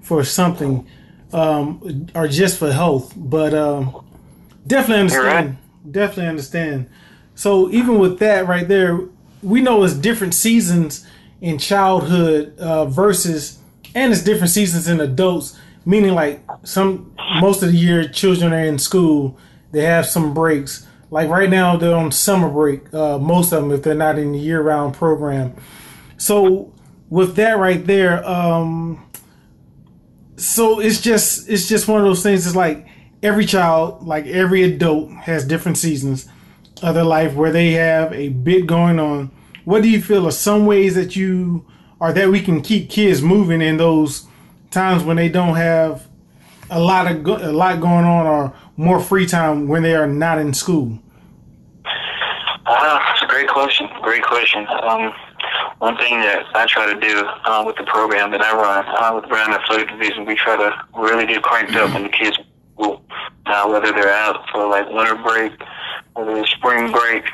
[0.00, 0.86] for something
[1.32, 3.12] um, or just for health.
[3.16, 4.04] But, um,
[4.66, 5.58] Definitely understand.
[5.88, 6.90] Definitely understand.
[7.34, 9.00] So even with that right there,
[9.42, 11.06] we know it's different seasons
[11.40, 13.58] in childhood uh, versus,
[13.94, 15.56] and it's different seasons in adults.
[15.84, 19.38] Meaning, like some most of the year, children are in school.
[19.72, 20.86] They have some breaks.
[21.10, 22.92] Like right now, they're on summer break.
[22.92, 25.54] Uh, most of them, if they're not in the year-round program.
[26.16, 26.72] So
[27.08, 29.04] with that right there, um,
[30.36, 32.46] so it's just it's just one of those things.
[32.46, 32.86] It's like
[33.22, 36.28] every child, like every adult, has different seasons
[36.82, 39.30] of their life where they have a bit going on.
[39.64, 41.66] What do you feel are some ways that you
[41.98, 44.26] or that we can keep kids moving in those
[44.70, 46.05] times when they don't have
[46.70, 50.06] a lot of go- a lot going on or more free time when they are
[50.06, 50.98] not in school?
[52.66, 53.88] Uh, that's a great question.
[54.02, 54.66] Great question.
[54.82, 55.12] Um,
[55.78, 59.14] one thing that I try to do uh, with the program that I run uh,
[59.14, 62.38] with Brown Athletic Division, we try to really get cranked up when the kids
[62.76, 63.02] school.
[63.46, 65.52] Uh, whether they're out for like winter break,
[66.14, 67.24] whether it's spring break,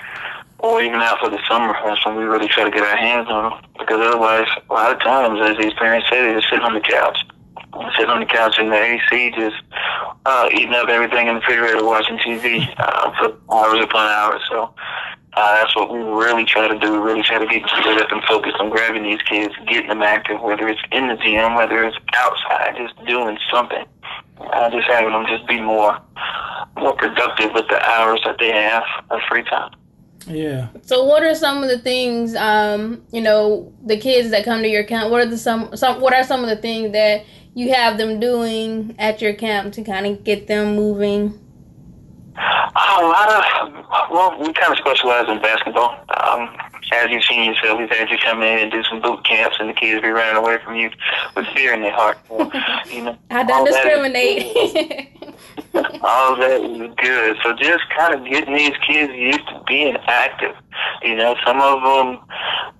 [0.59, 1.75] or even out for the summer.
[1.85, 3.61] That's when we really try to get our hands on them.
[3.79, 6.81] Because otherwise, a lot of times, as these parents say, they just sit on the
[6.81, 7.19] couch.
[7.97, 9.57] Sit on the couch in the AC, just
[10.27, 14.43] uh, eating up everything in the refrigerator, watching TV uh, for hours upon hours.
[14.51, 14.75] So
[15.35, 16.93] uh, that's what we really try to do.
[16.93, 20.03] We really try to get kids up and focused on grabbing these kids, getting them
[20.03, 23.85] active, whether it's in the gym, whether it's outside, just doing something.
[24.39, 25.99] Uh, just having them just be more
[26.77, 29.71] more productive with the hours that they have of free time.
[30.27, 30.69] Yeah.
[30.83, 34.69] So, what are some of the things, um, you know, the kids that come to
[34.69, 35.11] your camp?
[35.11, 36.01] What are the some some?
[36.01, 39.85] What are some of the things that you have them doing at your camp to
[39.85, 41.39] kind of get them moving?
[42.35, 43.73] A lot of
[44.11, 46.05] well, we kind of specialize in basketball.
[46.17, 46.57] Um,
[46.93, 49.69] as you've seen yourself, we've had you come in and do some boot camps, and
[49.69, 50.91] the kids be running away from you
[51.35, 52.19] with fear in their heart.
[52.91, 55.09] you know, I don't discriminate.
[56.03, 57.37] all that is good.
[57.43, 60.55] So just kind of getting these kids used to being active.
[61.03, 62.25] You know, some of them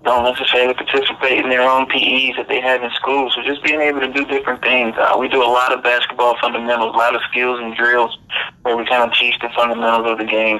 [0.03, 3.31] don't necessarily participate in their own PEs that they have in school.
[3.33, 4.95] So just being able to do different things.
[4.97, 8.17] Uh, we do a lot of basketball fundamentals, a lot of skills and drills
[8.63, 10.59] where we kind of teach the fundamentals of the game.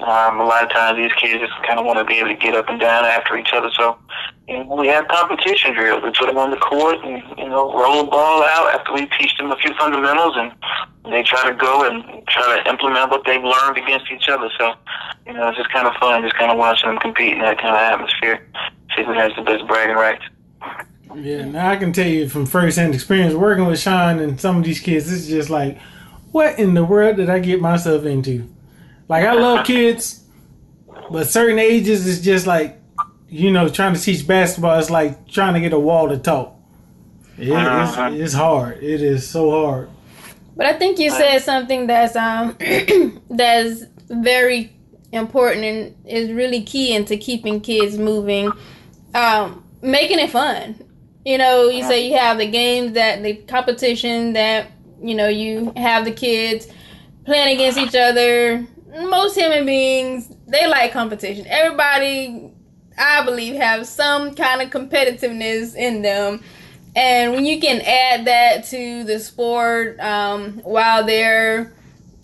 [0.00, 2.36] Um, a lot of times these kids just kind of want to be able to
[2.36, 3.70] get up and down after each other.
[3.76, 3.98] So
[4.48, 6.02] you know, we have competition drills.
[6.02, 9.06] We put them on the court and, you know, roll the ball out after we
[9.18, 10.52] teach them a few fundamentals and
[11.12, 14.48] they try to go and try to implement what they've learned against each other.
[14.58, 14.74] So,
[15.26, 17.58] you know, it's just kind of fun just kind of watching them compete in that
[17.58, 18.46] kind of atmosphere.
[18.96, 20.24] See who has the best bragging rights.
[21.14, 24.64] Yeah, now I can tell you from first-hand experience working with Shaun and some of
[24.64, 25.78] these kids, it's just like,
[26.32, 28.48] what in the world did I get myself into?
[29.08, 30.24] Like, I love kids,
[31.10, 32.80] but certain ages is just like,
[33.28, 36.54] you know, trying to teach basketball is like trying to get a wall to talk.
[37.38, 38.10] It, Uh-huh.
[38.12, 38.82] it's, it's hard.
[38.82, 39.90] It is so hard.
[40.56, 42.56] But I think you said something that's um
[43.30, 44.72] that's very
[45.12, 48.52] important and is really key into keeping kids moving.
[49.14, 50.74] Um, making it fun.
[51.24, 55.72] You know, you say you have the games that the competition that you know you
[55.76, 56.66] have the kids
[57.24, 58.66] playing against each other,
[59.06, 61.46] most human beings they like competition.
[61.48, 62.50] Everybody,
[62.96, 66.42] I believe, have some kind of competitiveness in them.
[66.96, 71.72] And when you can add that to the sport um, while they're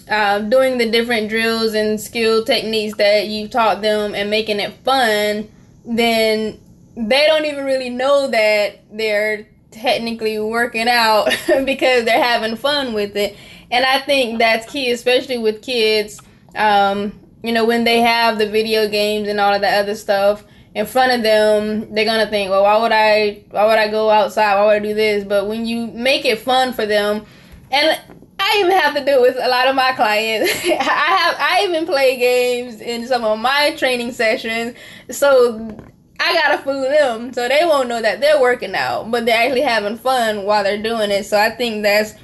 [0.09, 4.73] uh, doing the different drills and skill techniques that you taught them and making it
[4.85, 5.49] fun,
[5.85, 6.61] then
[6.97, 11.27] they don't even really know that they're technically working out
[11.65, 13.37] because they're having fun with it.
[13.71, 16.21] And I think that's key, especially with kids.
[16.55, 20.45] Um, you know, when they have the video games and all of that other stuff
[20.75, 23.43] in front of them, they're gonna think, "Well, why would I?
[23.51, 24.57] Why would I go outside?
[24.57, 27.27] Why would I do this?" But when you make it fun for them,
[27.71, 27.99] and
[28.39, 30.53] I even have to do it with a lot of my clients.
[30.65, 34.77] I have I even play games in some of my training sessions,
[35.11, 35.77] so
[36.21, 39.63] I gotta fool them so they won't know that they're working out, but they're actually
[39.63, 41.25] having fun while they're doing it.
[41.25, 42.15] So I think that's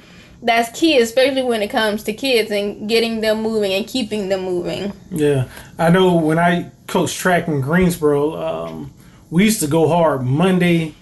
[0.41, 4.41] that's key, especially when it comes to kids and getting them moving and keeping them
[4.41, 4.91] moving.
[5.11, 8.93] Yeah, I know when I coached track in Greensboro, um,
[9.29, 10.95] we used to go hard Monday,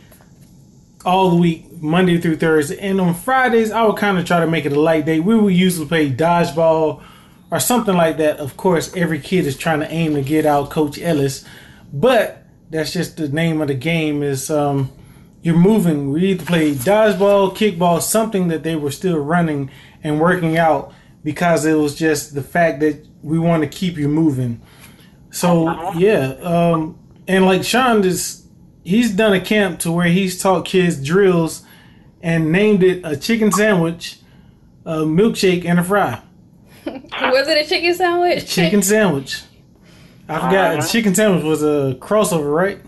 [1.06, 4.48] all the week, Monday through Thursday, and on Fridays I would kind of try to
[4.48, 5.20] make it a light day.
[5.20, 7.02] We would usually play dodgeball
[7.50, 8.38] or something like that.
[8.38, 11.46] Of course, every kid is trying to aim to get out Coach Ellis,
[11.94, 14.22] but that's just the name of the game.
[14.22, 14.92] Is um,
[15.42, 16.12] you're moving.
[16.12, 19.72] We either play dodgeball, kickball, something that they were still running
[20.04, 24.08] and working out because it was just the fact that we want to keep you
[24.08, 24.62] moving.
[25.32, 26.98] So yeah, um,
[27.28, 28.48] and like Shaun is,
[28.84, 31.64] he's done a camp to where he's taught kids drills
[32.22, 34.20] and named it a chicken sandwich,
[34.86, 36.22] a milkshake, and a fry.
[36.86, 38.48] Was it a chicken sandwich?
[38.48, 39.44] Chicken sandwich.
[40.28, 40.84] I forgot.
[40.84, 42.80] A chicken sandwich was a crossover, right?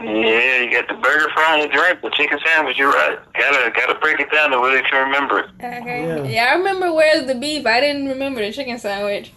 [0.00, 2.78] Yeah, you got the burger, fry, and the drink, the chicken sandwich.
[2.78, 3.18] You're right.
[3.34, 5.50] Gotta gotta break it down to where they can remember it.
[5.56, 6.06] Okay.
[6.06, 6.22] Yeah.
[6.22, 6.52] Yeah.
[6.52, 7.66] I remember where's the beef.
[7.66, 9.32] I didn't remember the chicken sandwich.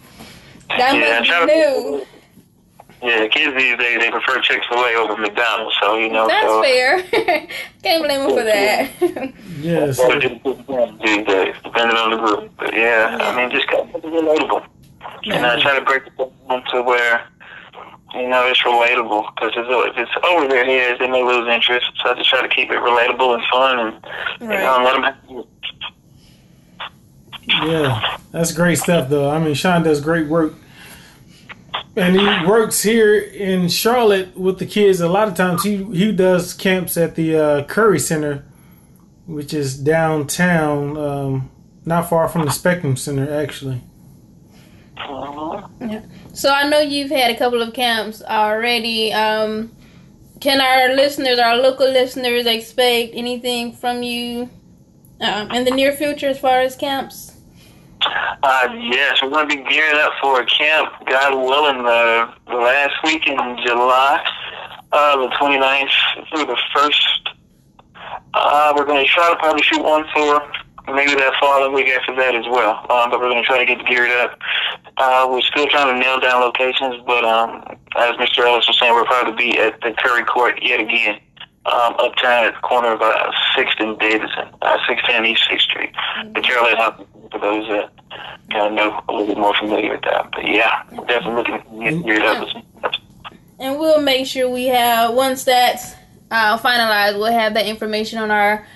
[0.68, 2.06] That Yeah, must be new.
[3.02, 6.28] Yeah, kids these days they prefer Chick Fil A over McDonald's, so you know.
[6.28, 7.02] That's so, fair.
[7.82, 9.32] Can't blame them for that.
[9.60, 9.96] Yes.
[9.96, 12.52] So these days, depending on the group.
[12.56, 14.64] But yeah, I mean, just kind of relatable.
[15.24, 17.26] And I try to break it down to where,
[18.14, 19.34] you know, it's relatable.
[19.34, 21.86] Because if it's over their heads, they may lose interest.
[22.02, 24.06] So I just try to keep it relatable and fun and,
[24.40, 25.46] you know, let them have it.
[27.44, 29.28] Yeah, that's great stuff, though.
[29.28, 30.54] I mean, Shaun does great work,
[31.96, 35.00] and he works here in Charlotte with the kids.
[35.00, 38.44] A lot of times, he he does camps at the uh, Curry Center,
[39.26, 41.50] which is downtown, um,
[41.84, 43.80] not far from the Spectrum Center, actually.
[46.32, 49.12] So I know you've had a couple of camps already.
[49.12, 49.70] Um,
[50.40, 54.50] can our listeners, our local listeners, expect anything from you
[55.20, 57.36] um, in the near future as far as camps?
[58.42, 62.56] Uh, yes, we're going to be gearing up for a camp, God willing, the, the
[62.56, 64.24] last week in July,
[64.90, 67.28] uh, the 29th through the 1st.
[68.34, 70.42] Uh, we're going to try to probably shoot one for
[70.86, 72.86] maybe that following week after that as well.
[72.90, 74.38] Um, but we're going to try to get geared up.
[74.96, 77.62] Uh, we're still trying to nail down locations, but um,
[77.96, 78.44] as Mr.
[78.44, 81.20] Ellis was saying, we'll probably be at the Curry Court yet again.
[81.64, 85.90] Um, uptown at the corner of uh, 6th and Davidson, uh, 610 East 6th Street.
[86.34, 87.92] The Carolina Hospital, for those that
[88.50, 90.28] kind of know a little bit more familiar with that.
[90.32, 92.48] But yeah, definitely looking to get geared up.
[93.60, 95.94] And we'll make sure we have once that's
[96.32, 98.66] uh, finalized, we'll have that information on our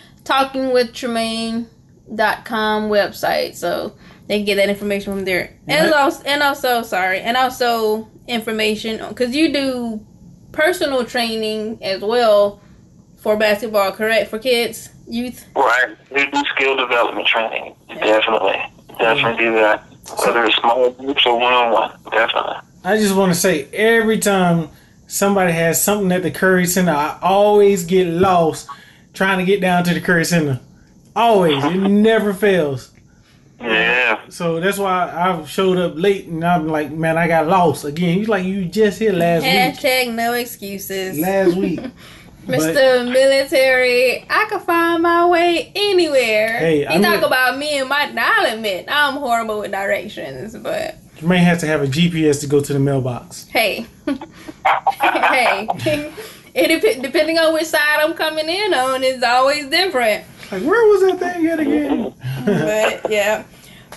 [2.10, 3.92] talkingwithtremaine.com website, so
[4.28, 5.50] they can get that information from there.
[5.68, 6.00] And Right.
[6.00, 10.00] also, and also, sorry, and also information because you do
[10.52, 12.60] personal training as well
[13.18, 14.30] for basketball, correct?
[14.30, 15.44] For kids, youth.
[15.54, 15.96] Right.
[16.10, 17.74] We do skill development training.
[17.88, 18.60] Definitely.
[18.98, 19.84] Definitely do that.
[20.24, 21.90] Whether it's small groups or one on one.
[22.10, 22.56] Definitely.
[22.84, 24.68] I just want to say, every time
[25.08, 28.68] somebody has something at the Curry Center, I always get lost
[29.12, 30.60] trying to get down to the Curry Center.
[31.16, 32.92] Always, it never fails.
[33.58, 34.20] Yeah.
[34.28, 38.18] So that's why I showed up late, and I'm like, man, I got lost again.
[38.18, 39.50] He's like, you just here last week.
[39.52, 41.18] Hashtag no excuses.
[41.18, 41.80] Last week.
[42.46, 43.10] Mr.
[43.12, 46.58] Military, I can find my way anywhere.
[46.58, 48.10] Hey, you I'm talk the- about me and my.
[48.12, 52.40] Now I'll admit I'm horrible with directions, but You may have to have a GPS
[52.42, 53.48] to go to the mailbox.
[53.48, 53.86] hey,
[55.00, 55.68] hey,
[56.54, 60.24] it depending on which side I'm coming in on is always different.
[60.50, 62.14] Like, where was that thing at again?
[62.44, 63.44] but yeah.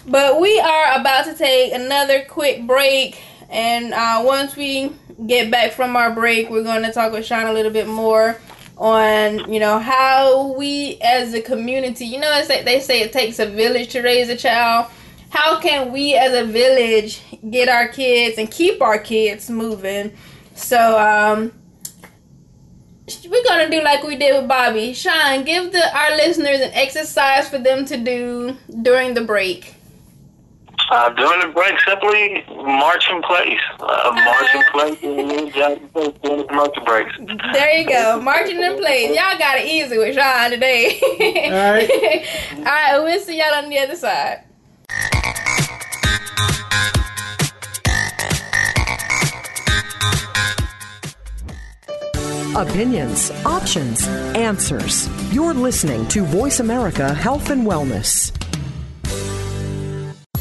[0.07, 4.91] But we are about to take another quick break, and uh, once we
[5.27, 8.37] get back from our break, we're going to talk with Shaun a little bit more
[8.79, 13.11] on you know how we as a community, you know, it's like they say it
[13.11, 14.87] takes a village to raise a child.
[15.29, 17.21] how can we as a village
[17.51, 20.11] get our kids and keep our kids moving?
[20.55, 21.51] So um,
[23.29, 24.93] we're gonna do like we did with Bobby.
[24.93, 29.75] Shaun, give the our listeners an exercise for them to do during the break.
[30.91, 33.59] Uh, during the break, simply march in place.
[33.79, 37.13] Uh, march in place during the commercial breaks.
[37.53, 39.09] There you go, marching in place.
[39.09, 40.99] Y'all got it easy with Shaun today.
[41.45, 42.25] All right.
[42.57, 44.45] All right, we'll see y'all on the other side.
[52.55, 55.07] Opinions, options, answers.
[55.31, 58.35] You're listening to Voice America Health and Wellness.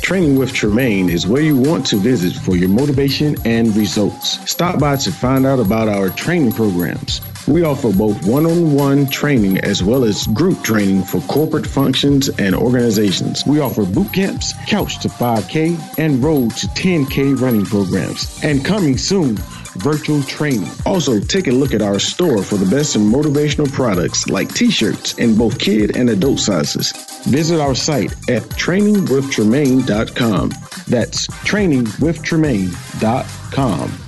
[0.00, 4.38] Training with Tremaine is where you want to visit for your motivation and results.
[4.50, 7.20] Stop by to find out about our training programs.
[7.46, 12.30] We offer both one on one training as well as group training for corporate functions
[12.38, 13.44] and organizations.
[13.46, 18.40] We offer boot camps, couch to 5K, and road to 10K running programs.
[18.42, 19.36] And coming soon,
[19.78, 20.70] virtual training.
[20.84, 24.70] Also, take a look at our store for the best in motivational products like t
[24.70, 26.92] shirts in both kid and adult sizes.
[27.26, 30.50] Visit our site at trainingwithtremaine.com.
[30.88, 34.07] That's trainingwithtremaine.com.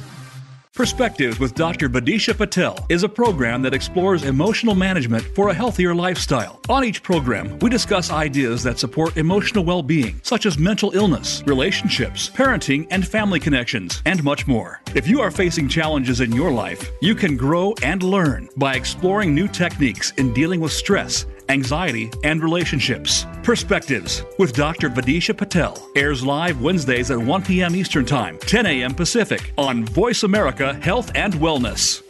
[0.81, 1.91] Perspectives with Dr.
[1.91, 6.59] Badisha Patel is a program that explores emotional management for a healthier lifestyle.
[6.71, 11.43] On each program, we discuss ideas that support emotional well being, such as mental illness,
[11.47, 14.81] relationships, parenting, and family connections, and much more.
[14.95, 19.35] If you are facing challenges in your life, you can grow and learn by exploring
[19.35, 23.27] new techniques in dealing with stress anxiety, and relationships.
[23.43, 24.89] Perspectives with Dr.
[24.89, 27.75] Vadisha Patel airs live Wednesdays at 1 p.m.
[27.75, 28.95] Eastern Time, 10 a.m.
[28.95, 32.03] Pacific on Voice America Health and Wellness.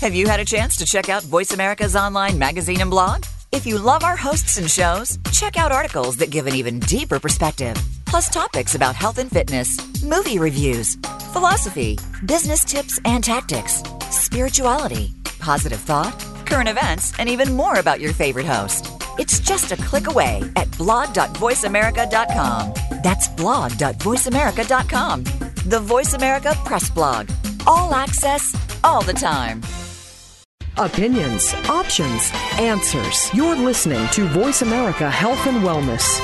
[0.00, 3.24] Have you had a chance to check out Voice America's online magazine and blog?
[3.52, 7.18] If you love our hosts and shows, check out articles that give an even deeper
[7.20, 10.96] perspective, plus topics about health and fitness, movie reviews,
[11.32, 18.12] philosophy, business tips and tactics, spirituality, positive thought current events, and even more about your
[18.12, 18.86] favorite host.
[19.18, 22.74] It's just a click away at blog.voiceamerica.com.
[23.02, 25.24] That's blog.voiceamerica.com.
[25.66, 27.28] The Voice America Press Blog.
[27.66, 29.62] All access, all the time.
[30.76, 33.32] Opinions, options, answers.
[33.32, 36.20] You're listening to Voice America Health and Wellness.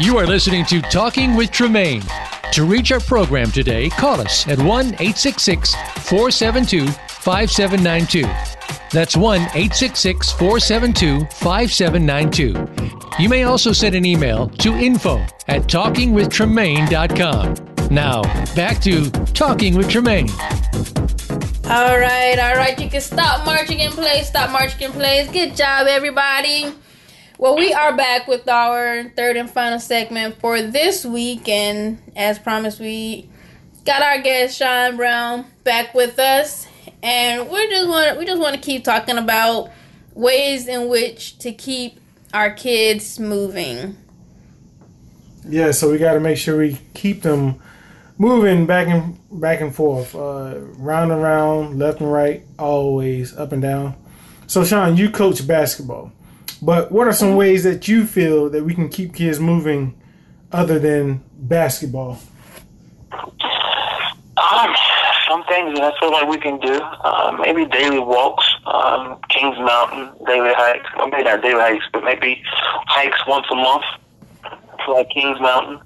[0.00, 2.02] You are listening to Talking with Tremaine.
[2.52, 8.22] To reach our program today, call us at 1 866 472 5792.
[8.90, 13.22] That's 1 866 472 5792.
[13.22, 17.54] You may also send an email to info at talkingwithtremaine.com.
[17.90, 18.22] Now,
[18.54, 20.28] back to Talking with Tremaine.
[21.70, 22.78] All right, all right.
[22.80, 24.28] You can stop marching in place.
[24.28, 25.30] Stop marching in place.
[25.30, 26.72] Good job, everybody.
[27.40, 32.36] Well, we are back with our third and final segment for this week, and as
[32.36, 33.30] promised, we
[33.84, 36.66] got our guest Shaun Brown back with us,
[37.00, 39.70] and we just want we just want to keep talking about
[40.14, 42.00] ways in which to keep
[42.34, 43.96] our kids moving.
[45.48, 47.62] Yeah, so we got to make sure we keep them
[48.18, 53.52] moving back and back and forth, uh, round and round, left and right, always up
[53.52, 53.94] and down.
[54.48, 56.10] So, Shaun, you coach basketball.
[56.60, 60.00] But what are some ways that you feel that we can keep kids moving
[60.50, 62.18] other than basketball?
[63.12, 64.74] Um,
[65.28, 66.74] some things that I feel like we can do.
[66.80, 70.86] Uh, maybe daily walks, um, Kings Mountain, daily hikes.
[70.96, 72.42] Well, maybe not daily hikes, but maybe
[72.86, 73.84] hikes once a month
[74.88, 75.80] to like Kings Mountain.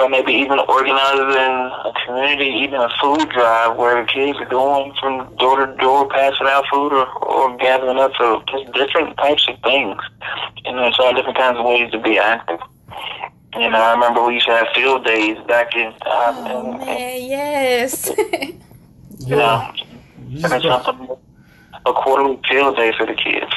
[0.00, 4.92] Or maybe even organizing a community, even a food drive where the kids are going
[4.98, 8.10] from door to door, passing out food or, or gathering up.
[8.18, 10.00] So just different types of things.
[10.64, 12.58] And there's all different kinds of ways to be active.
[13.54, 15.88] You know, I remember we used to have field days back in.
[15.88, 18.10] Um, oh, and, man, yes.
[19.20, 19.72] you know,
[20.82, 21.16] something,
[21.84, 23.52] a quarterly field day for the kids.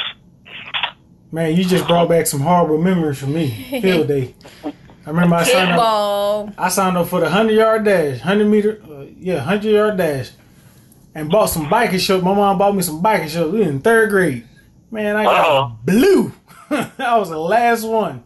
[1.31, 3.49] Man, you just brought back some horrible memories for me.
[3.81, 4.35] Field day.
[4.63, 6.53] I remember I signed up.
[6.57, 10.31] I signed up for the hundred yard dash, hundred meter, uh, yeah, hundred yard dash,
[11.13, 12.23] and bought some biking shorts.
[12.23, 13.51] My mom bought me some biking shorts.
[13.51, 14.47] We in third grade.
[14.89, 15.77] Man, I got Uh-oh.
[15.83, 16.31] blue.
[16.69, 18.23] I was the last one.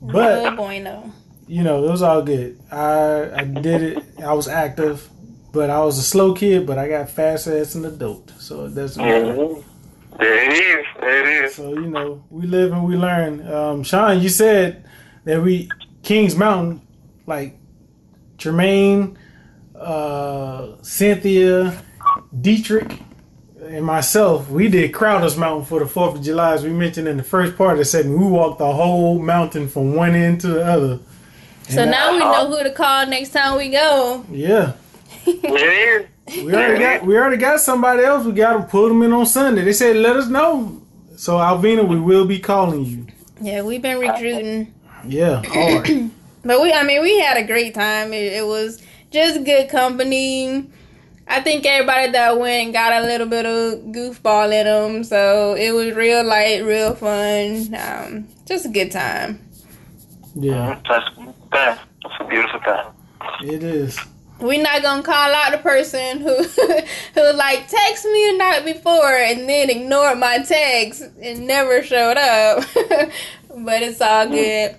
[0.00, 1.12] But oh boy, no.
[1.46, 2.58] You know, it was all good.
[2.70, 4.04] I I did it.
[4.24, 5.06] I was active,
[5.52, 6.66] but I was a slow kid.
[6.66, 9.34] But I got fast as an adult, so it doesn't matter.
[9.34, 9.69] Mm-hmm.
[10.18, 10.86] There it is.
[11.00, 11.54] There it is.
[11.54, 13.46] So you know, we live and we learn.
[13.46, 14.84] Um, Shaun, you said
[15.24, 15.70] that we
[16.02, 16.80] Kings Mountain,
[17.26, 17.58] like
[18.38, 19.18] Tremaine,
[19.74, 21.82] uh, Cynthia,
[22.40, 23.00] Dietrich,
[23.62, 27.16] and myself, we did Crowder's Mountain for the Fourth of July, as we mentioned in
[27.16, 28.18] the first part of the segment.
[28.18, 30.98] We walked the whole mountain from one end to the other.
[31.68, 34.24] So And, now we know who to call next time we go.
[34.30, 34.72] Yeah,
[35.24, 36.06] There it is.
[36.36, 38.24] We already got we already got somebody else.
[38.24, 39.62] We got them pull them in on Sunday.
[39.64, 40.80] They said let us know.
[41.16, 43.06] So Alvina, we will be calling you.
[43.40, 44.74] Yeah, we've been recruiting.
[45.06, 46.10] Yeah, hard.
[46.42, 48.14] But we, I mean, we had a great time.
[48.14, 50.70] It, it was just good company.
[51.28, 55.72] I think everybody that went got a little bit of goofball in them, so it
[55.72, 57.74] was real light, real fun.
[57.74, 59.38] Um, just a good time.
[60.34, 61.04] yeah, That's
[61.52, 61.78] that.
[62.02, 63.52] That's a beautiful thing.
[63.54, 63.98] it is.
[64.40, 66.42] We're not gonna call out the person who
[67.14, 72.16] who like text me the night before and then ignored my text and never showed
[72.16, 72.64] up.
[72.74, 74.76] but it's all good.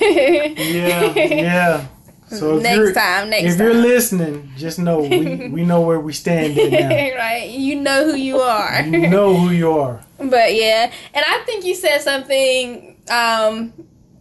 [0.00, 1.86] Yeah, yeah.
[2.28, 3.82] So if Next you're, time, next if you're time.
[3.82, 6.88] listening, just know we, we know where we stand at now.
[7.18, 7.50] right?
[7.50, 8.80] You know who you are.
[8.82, 10.02] You know who you are.
[10.18, 13.72] But yeah, and I think you said something um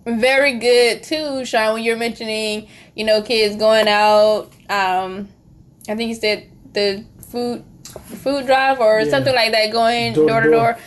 [0.05, 4.51] very good too, Shaun, when you're mentioning, you know, kids going out.
[4.69, 5.29] Um
[5.89, 7.63] I think you said the food
[8.23, 9.09] food drive or Yeah.
[9.09, 10.59] something like that going Door to door to door.
[10.73, 10.77] door.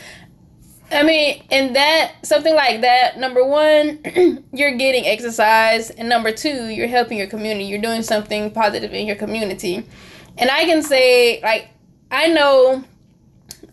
[0.91, 3.17] I mean, and that something like that.
[3.17, 3.99] Number one,
[4.53, 7.65] you're getting exercise, and number two, you're helping your community.
[7.65, 9.83] You're doing something positive in your community,
[10.37, 11.69] and I can say, like,
[12.11, 12.83] I know,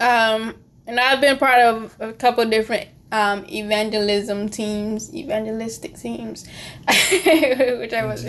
[0.00, 0.54] um,
[0.86, 6.46] and I've been part of a couple different um, evangelism teams, evangelistic teams,
[6.88, 8.24] which I was,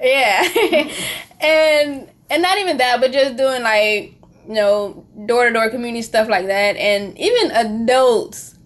[0.00, 0.46] yeah,
[1.40, 4.14] and and not even that, but just doing like
[4.46, 8.58] you know door to door community stuff like that, and even adults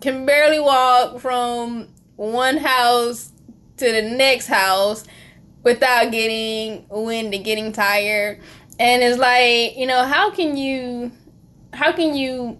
[0.00, 3.30] can barely walk from one house
[3.76, 5.04] to the next house
[5.62, 8.40] without getting winded, getting tired.
[8.78, 11.12] And it's like, you know, how can you
[11.72, 12.58] how can you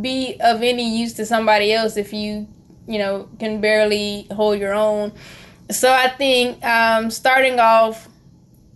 [0.00, 2.48] be of any use to somebody else if you,
[2.86, 5.12] you know, can barely hold your own?
[5.70, 8.08] So I think um, starting off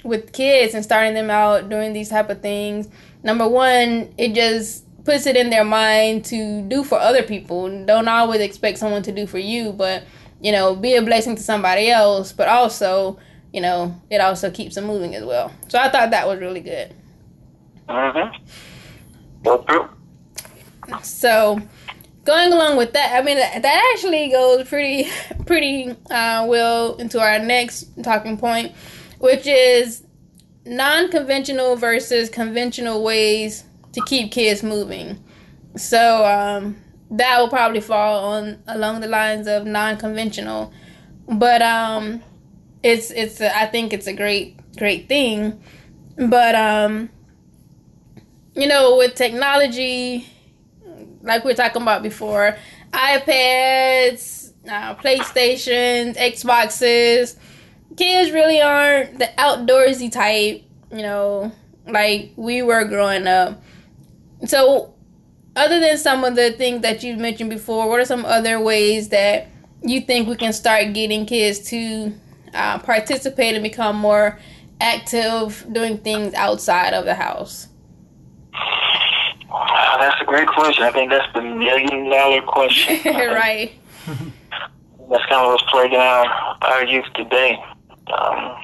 [0.04, 2.88] with kids and starting them out doing these type of things,
[3.22, 7.84] number one, it just puts it in their mind to do for other people.
[7.86, 10.02] Don't always expect someone to do for you, but
[10.40, 12.32] you know, be a blessing to somebody else.
[12.32, 13.18] But also,
[13.52, 15.52] you know, it also keeps them moving as well.
[15.68, 16.94] So I thought that was really good.
[19.42, 19.88] Go through.
[21.02, 21.60] So
[22.24, 25.10] going along with that, I mean that actually goes pretty
[25.46, 28.72] pretty uh, well into our next talking point,
[29.18, 30.02] which is
[30.64, 35.22] non-conventional versus conventional ways to keep kids moving.
[35.76, 36.76] So um,
[37.10, 40.72] that will probably fall on along the lines of non-conventional,
[41.28, 42.22] but um,
[42.82, 45.62] it's it's a, I think it's a great great thing,
[46.16, 47.10] but um,
[48.54, 50.26] you know with technology
[51.26, 52.56] like we were talking about before,
[52.92, 57.36] iPads, uh, PlayStations, Xboxes.
[57.96, 60.62] Kids really aren't the outdoorsy type,
[60.92, 61.52] you know,
[61.86, 63.62] like we were growing up.
[64.46, 64.94] So,
[65.56, 69.08] other than some of the things that you mentioned before, what are some other ways
[69.08, 69.48] that
[69.82, 72.12] you think we can start getting kids to
[72.52, 74.38] uh, participate and become more
[74.80, 77.68] active doing things outside of the house?
[79.56, 80.84] Wow, that's a great question.
[80.84, 83.00] I think that's the million dollar question.
[83.06, 83.72] right.
[84.06, 86.26] That's kind of what's plaguing our,
[86.60, 87.56] our youth today.
[88.12, 88.56] Um,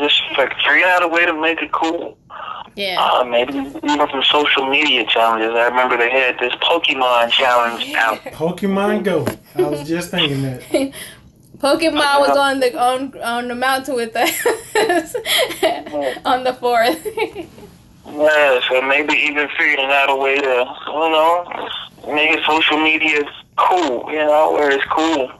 [0.00, 2.18] just like figuring out a way to make it cool.
[2.74, 3.00] Yeah.
[3.00, 5.50] Uh, maybe even some social media challenges.
[5.54, 8.18] I remember they had this Pokemon challenge out.
[8.24, 9.26] Pokemon Go.
[9.54, 10.62] I was just thinking that.
[11.58, 14.44] Pokemon was on the on on the mountain with us
[16.24, 17.06] on the fourth.
[18.08, 21.68] Yeah, so maybe even figuring out a way to, you know,
[22.14, 23.22] make social media
[23.56, 25.30] cool, you know, where it's cool.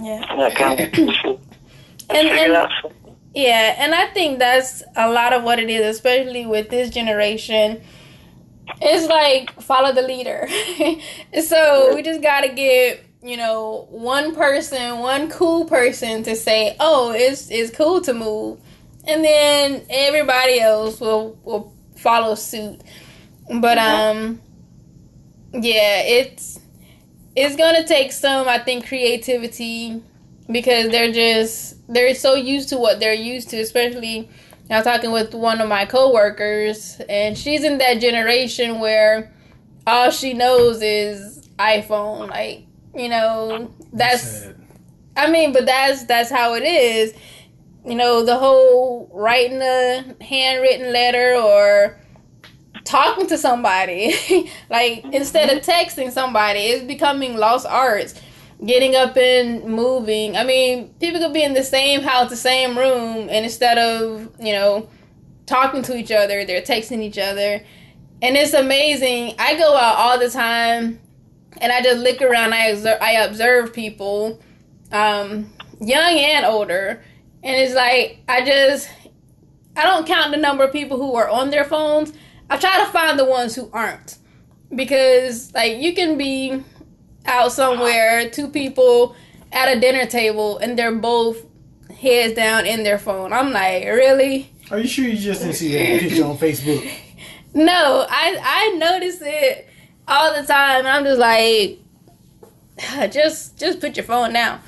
[0.00, 0.24] Yeah.
[0.36, 1.40] That kind of shit.
[2.10, 2.94] And, Figure and
[3.34, 7.82] yeah, and I think that's a lot of what it is, especially with this generation.
[8.80, 10.48] It's like follow the leader.
[11.46, 17.12] so we just gotta get you know one person, one cool person to say, "Oh,
[17.12, 18.58] it's it's cool to move,"
[19.06, 22.80] and then everybody else will will follow suit.
[23.60, 24.40] But um,
[25.52, 26.60] yeah, it's
[27.36, 30.02] it's gonna take some, I think, creativity
[30.50, 34.28] because they're just they're so used to what they're used to, especially.
[34.70, 39.32] I was talking with one of my coworkers, and she's in that generation where
[39.86, 42.28] all she knows is iPhone.
[42.28, 44.46] Like, you know, that's.
[45.16, 47.14] I mean, but that's that's how it is.
[47.88, 51.98] You know, the whole writing a handwritten letter or
[52.84, 54.14] talking to somebody.
[54.70, 58.20] like instead of texting somebody, it's becoming lost arts.
[58.64, 60.36] Getting up and moving.
[60.36, 64.28] I mean, people could be in the same house, the same room, and instead of,
[64.40, 64.88] you know,
[65.46, 67.62] talking to each other, they're texting each other.
[68.20, 69.36] And it's amazing.
[69.38, 70.98] I go out all the time
[71.60, 72.52] and I just look around.
[72.52, 74.40] I observe, I observe people,
[74.90, 77.02] um, young and older,
[77.42, 78.88] and it's like I just
[79.76, 82.12] I don't count the number of people who are on their phones.
[82.50, 84.18] I try to find the ones who aren't
[84.74, 86.62] because like you can be
[87.26, 89.14] out somewhere, two people
[89.52, 91.44] at a dinner table, and they're both
[92.00, 93.32] heads down in their phone.
[93.32, 94.50] I'm like, really?
[94.70, 96.90] Are you sure you just didn't see that picture on Facebook?
[97.54, 99.68] No, I I notice it
[100.06, 100.86] all the time.
[100.86, 101.78] I'm just like,
[103.10, 104.60] just just put your phone down.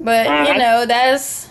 [0.00, 1.47] But you know that's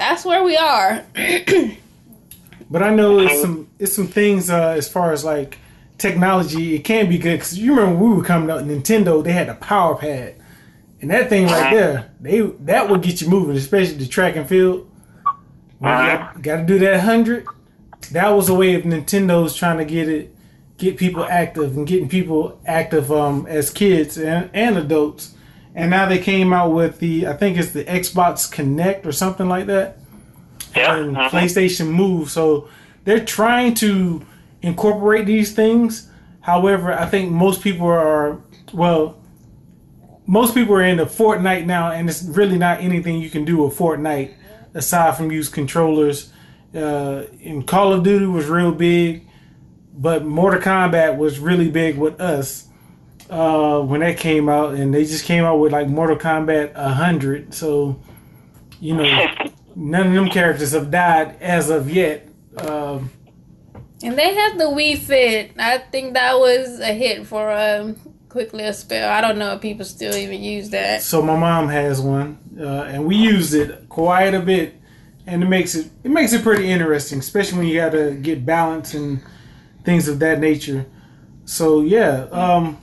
[0.00, 1.04] that's where we are.
[2.70, 5.58] but I know it's some it's some things uh, as far as like
[5.98, 6.74] technology.
[6.74, 9.50] It can be good because you remember when we were coming up, Nintendo they had
[9.50, 10.36] a power pad,
[11.02, 14.48] and that thing right there, they that would get you moving, especially the track and
[14.48, 14.90] field.
[15.82, 17.46] Got, got to do that hundred.
[18.12, 20.34] That was a way of Nintendo's trying to get it,
[20.78, 25.34] get people active and getting people active um, as kids and, and adults.
[25.74, 29.48] And now they came out with the, I think it's the Xbox Kinect or something
[29.48, 29.98] like that.
[30.74, 30.96] Yeah.
[30.96, 31.30] And mhm.
[31.30, 32.30] PlayStation Move.
[32.30, 32.68] So
[33.04, 34.26] they're trying to
[34.62, 36.08] incorporate these things.
[36.40, 38.40] However, I think most people are,
[38.72, 39.20] well,
[40.26, 43.76] most people are into Fortnite now, and it's really not anything you can do with
[43.76, 44.34] Fortnite
[44.74, 46.32] aside from use controllers.
[46.74, 49.26] Uh, and Call of Duty was real big,
[49.92, 52.69] but Mortal Kombat was really big with us
[53.30, 57.54] uh, when that came out, and they just came out with like Mortal Kombat 100.
[57.54, 58.00] So,
[58.80, 59.26] you know,
[59.76, 62.28] none of them characters have died as of yet.
[62.58, 63.10] Um,
[64.02, 65.52] And they had the Wii Fit.
[65.58, 67.96] I think that was a hit for um,
[68.28, 69.08] quickly a spell.
[69.10, 71.02] I don't know if people still even use that.
[71.02, 74.74] so my mom has one, uh, and we used it quite a bit,
[75.26, 78.44] and it makes it it makes it pretty interesting, especially when you got to get
[78.44, 79.20] balance and
[79.84, 80.86] things of that nature.
[81.44, 82.78] So yeah, um,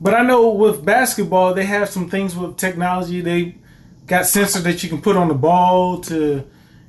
[0.00, 3.20] but I know with basketball they have some things with technology.
[3.20, 3.56] They
[4.06, 6.48] got sensors that you can put on the ball to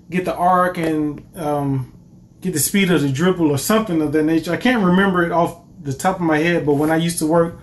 [0.09, 1.93] get the arc and um,
[2.41, 4.51] get the speed of the dribble or something of that nature.
[4.51, 7.27] I can't remember it off the top of my head, but when I used to
[7.27, 7.59] work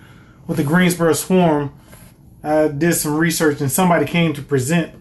[0.46, 1.72] with the Greensboro Swarm,
[2.42, 4.94] I did some research and somebody came to present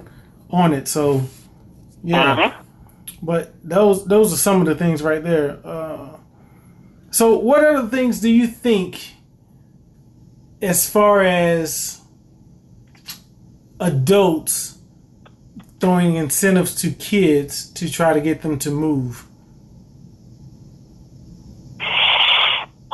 [0.50, 0.88] on it.
[0.88, 1.24] So,
[2.04, 2.62] yeah.
[3.24, 5.60] But those those are some of the things right there.
[5.64, 6.18] Uh,
[7.12, 9.14] so, what other things do you think,
[10.62, 12.02] as far as
[13.80, 14.78] adults
[15.80, 19.26] throwing incentives to kids to try to get them to move?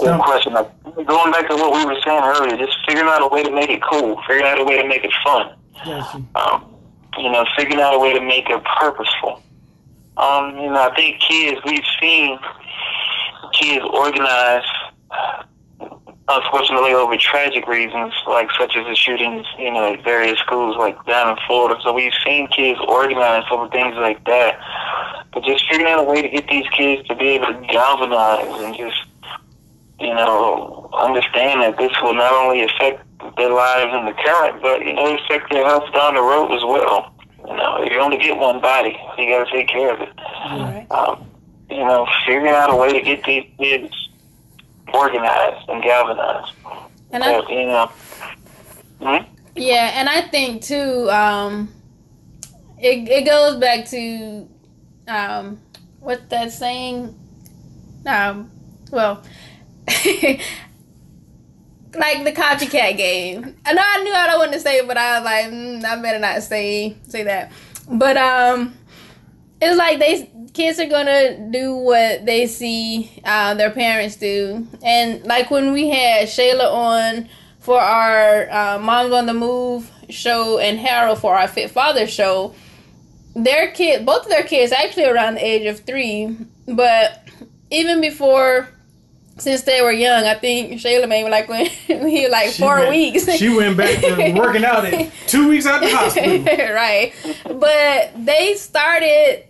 [0.00, 0.52] Good question.
[0.52, 3.70] Going back to what we were saying earlier, just figuring out a way to make
[3.70, 5.54] it cool, figuring out a way to make it fun.
[5.84, 6.22] Gotcha.
[6.34, 6.74] Um,
[7.18, 9.42] you know, figuring out a way to make it purposeful.
[10.16, 12.38] Um, you know, I think kids, we've seen
[13.52, 14.64] kids organize,
[16.28, 20.96] unfortunately, over tragic reasons, like such as the shootings, you know, at various schools like
[21.06, 21.78] down in Florida.
[21.82, 24.58] So we've seen kids organize over things like that.
[25.32, 28.62] But just figuring out a way to get these kids to be able to galvanize
[28.62, 29.04] and just,
[30.00, 33.04] you know, understand that this will not only affect
[33.36, 36.64] their lives in the current, but, you know, affect their health down the road as
[36.64, 37.12] well.
[37.46, 38.98] You know, you only get one body.
[39.18, 40.90] You got to take care of it.
[40.90, 41.26] Um,
[41.70, 43.92] you know, figuring out a way to get these kids
[44.92, 46.52] organized and galvanized.
[47.10, 47.86] And I, Uh, you know,
[49.00, 49.24] hmm?
[49.54, 51.72] Yeah, and I think too, um,
[52.78, 54.48] it it goes back to
[55.08, 55.60] um,
[56.00, 57.14] what that saying.
[58.06, 58.50] Um,
[58.90, 59.22] well,
[61.96, 63.56] like the copycat game.
[63.64, 65.84] I know I knew I don't want to say it, but I was like, mm,
[65.84, 67.52] I better not say say that.
[67.88, 68.74] But um,
[69.60, 75.22] it's like they kids are gonna do what they see uh, their parents do, and
[75.24, 77.28] like when we had Shayla on
[77.60, 82.54] for our uh, Moms on the Move show and Harold for our Fit Father show,
[83.34, 86.36] their kid, both of their kids, actually around the age of three,
[86.66, 87.28] but
[87.70, 88.68] even before.
[89.38, 91.68] Since they were young, I think Shayla maybe like when
[92.04, 93.30] we were like She four went- weeks.
[93.36, 96.42] She went back to working out at two weeks out the hospital.
[96.74, 97.12] right.
[97.44, 99.44] But they started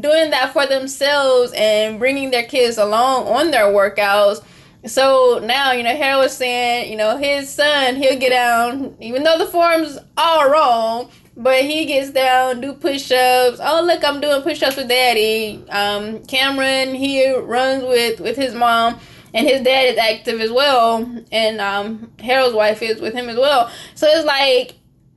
[0.00, 4.42] doing that for themselves and bringing their kids along on their workouts.
[4.86, 9.22] So now, you know, Harold was saying, you know, his son, he'll get down, even
[9.22, 13.60] though the form's all wrong, But he gets down, do push-ups.
[13.62, 15.62] Oh, look, I'm doing push-ups with daddy.
[15.68, 18.98] Um, Cameron, he runs with with his mom,
[19.34, 23.36] and his dad is active as well, and um, Harold's wife is with him as
[23.36, 23.70] well.
[23.94, 24.74] So it's like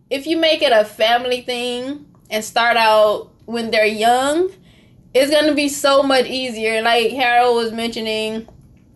[0.09, 4.51] if you make it a family thing and start out when they're young,
[5.13, 6.82] it's gonna be so much easier.
[6.82, 8.47] Like Harold was mentioning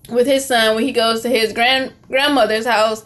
[0.10, 3.04] with his son when he goes to his grand grandmother's house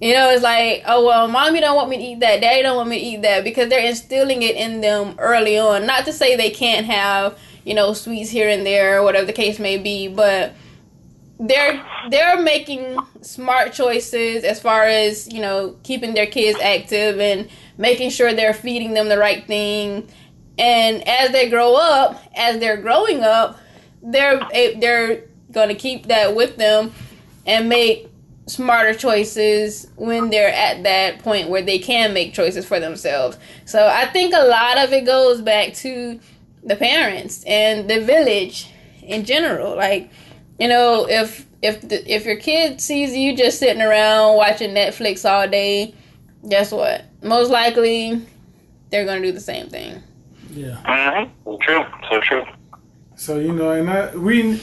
[0.00, 2.76] you know, it's like, oh well, mommy don't want me to eat that, daddy don't
[2.76, 5.86] want me to eat that because they're instilling it in them early on.
[5.86, 9.32] Not to say they can't have, you know, sweets here and there or whatever the
[9.32, 10.52] case may be, but
[11.38, 17.48] they're they're making smart choices as far as, you know, keeping their kids active and
[17.76, 20.08] making sure they're feeding them the right thing.
[20.58, 23.58] And as they grow up, as they're growing up,
[24.02, 24.40] they're
[24.78, 26.92] they're going to keep that with them
[27.44, 28.08] and make
[28.46, 33.36] smarter choices when they're at that point where they can make choices for themselves.
[33.64, 36.20] So I think a lot of it goes back to
[36.62, 38.70] the parents and the village
[39.02, 39.76] in general.
[39.76, 40.10] Like,
[40.58, 45.28] you know, if if the, if your kid sees you just sitting around watching Netflix
[45.28, 45.94] all day,
[46.48, 47.04] guess what?
[47.22, 48.22] Most likely
[48.90, 50.02] they're going to do the same thing.
[50.50, 50.80] Yeah.
[50.84, 51.56] Mm-hmm.
[51.60, 51.84] True.
[52.10, 52.44] So true.
[53.16, 54.60] So you know, and I, we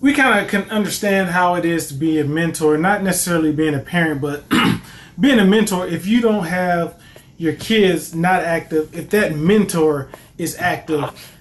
[0.00, 3.74] we kind of can understand how it is to be a mentor, not necessarily being
[3.74, 4.44] a parent, but
[5.20, 5.86] being a mentor.
[5.86, 7.00] If you don't have
[7.38, 11.34] your kids not active, if that mentor is active,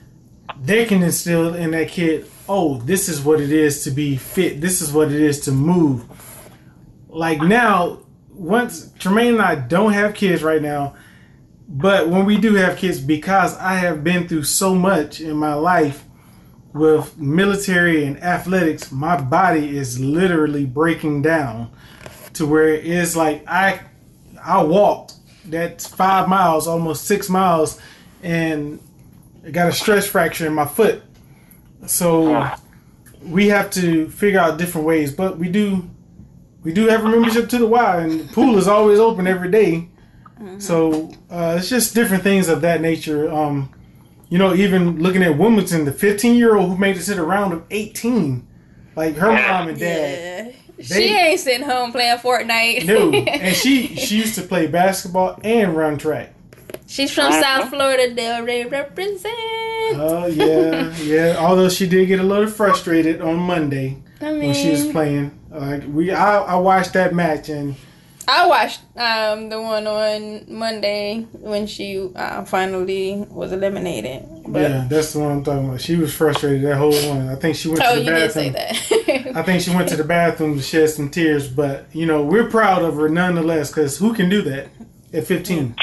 [0.62, 4.62] they can instill in that kid, oh, this is what it is to be fit.
[4.62, 6.06] This is what it is to move.
[7.10, 10.96] Like now, once Tremaine and I don't have kids right now,
[11.68, 15.54] but when we do have kids, because I have been through so much in my
[15.54, 16.06] life
[16.74, 21.72] with military and athletics, my body is literally breaking down
[22.34, 23.82] to where it's like I
[24.44, 25.14] I walked
[25.46, 27.80] that five miles, almost six miles,
[28.22, 28.80] and
[29.46, 31.02] I got a stress fracture in my foot.
[31.88, 32.52] So
[33.22, 35.90] we have to figure out different ways, but we do
[36.64, 39.52] we do have a membership to the Y, and the pool is always open every
[39.52, 39.90] day.
[40.58, 43.32] So uh, it's just different things of that nature.
[43.32, 43.72] Um,
[44.30, 47.24] you know, even looking at Wimbledon, the 15 year old who made it to the
[47.24, 48.46] round of 18,
[48.96, 50.56] like her mom and dad.
[50.78, 50.84] Yeah.
[50.84, 52.86] she ain't sitting home playing Fortnite.
[52.86, 56.34] no, and she she used to play basketball and run track.
[56.88, 58.14] She's from South Florida.
[58.14, 59.36] Delray represent.
[59.98, 61.36] Oh yeah, yeah.
[61.40, 65.32] Although she did get a little frustrated on Monday I when she was playing.
[65.50, 67.76] Like we, I, I watched that match and
[68.28, 74.26] I watched um, the one on Monday when she uh, finally was eliminated.
[74.48, 75.82] But yeah, that's the one I'm talking about.
[75.82, 77.30] She was frustrated that whole one.
[77.30, 79.24] I think she went oh, to the you did say bathroom.
[79.24, 79.38] that.
[79.38, 82.50] I think she went to the bathroom to shed some tears, but you know we're
[82.50, 84.70] proud of her nonetheless because who can do that
[85.14, 85.76] at 15?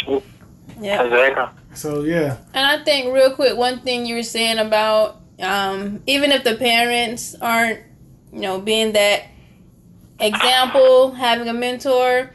[0.82, 1.02] Yeah.
[1.02, 1.60] Exactly.
[1.74, 6.30] So yeah, And I think real quick, one thing you were saying about um, even
[6.30, 7.80] if the parents aren't,
[8.32, 9.24] you know, being that
[10.20, 12.30] example, having a mentor,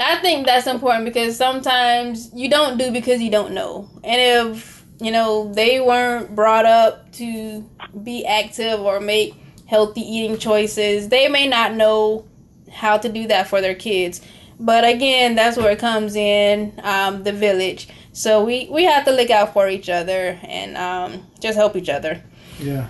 [0.00, 3.88] I think that's important because sometimes you don't do because you don't know.
[4.02, 7.68] And if, you know, they weren't brought up to
[8.02, 9.34] be active or make
[9.66, 12.26] healthy eating choices, they may not know
[12.70, 14.20] how to do that for their kids.
[14.60, 17.88] But again, that's where it comes in um, the village.
[18.12, 21.88] So we, we have to look out for each other and um, just help each
[21.88, 22.22] other.
[22.60, 22.86] yeah.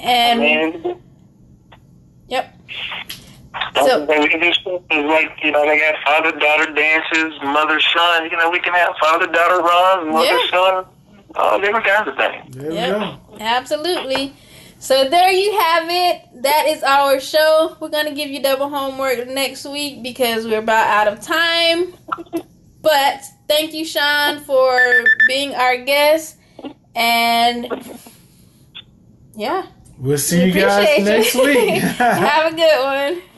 [0.00, 0.96] And And
[2.28, 2.58] yep.
[3.76, 7.78] so, So- we can do stuff like, you know, they got father daughter dances, mother
[7.80, 8.28] son.
[8.30, 10.50] You know, we can have father daughter runs, mother Yeah.
[10.50, 10.84] son,
[11.36, 12.56] all different kinds of things.
[12.56, 12.94] There Yep.
[12.94, 13.00] we
[13.38, 13.44] go.
[13.44, 14.34] Absolutely.
[14.82, 16.42] So there you have it.
[16.42, 17.76] That is our show.
[17.78, 21.94] We're gonna give you double homework next week because we're about out of time.
[22.82, 26.36] But thank you, Shaun, for being our guest.
[26.96, 27.68] And
[29.36, 29.66] yeah,
[29.98, 31.44] We'll see we you guys next you.
[31.44, 31.80] week.
[31.80, 33.22] Have a good one.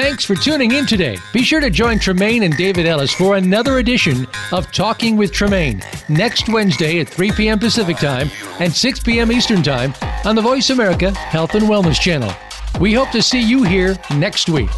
[0.00, 1.18] Thanks for tuning in today.
[1.32, 5.82] Be sure to join Tremaine and David Ellis for another edition of Talking with Tremaine
[6.08, 7.58] next Wednesday at 3 p.m.
[7.58, 8.30] Pacific Time
[8.60, 9.32] and 6 p.m.
[9.32, 9.92] Eastern Time
[10.24, 12.32] on the Voice America Health and Wellness Channel.
[12.80, 14.70] We hope to see you here next week.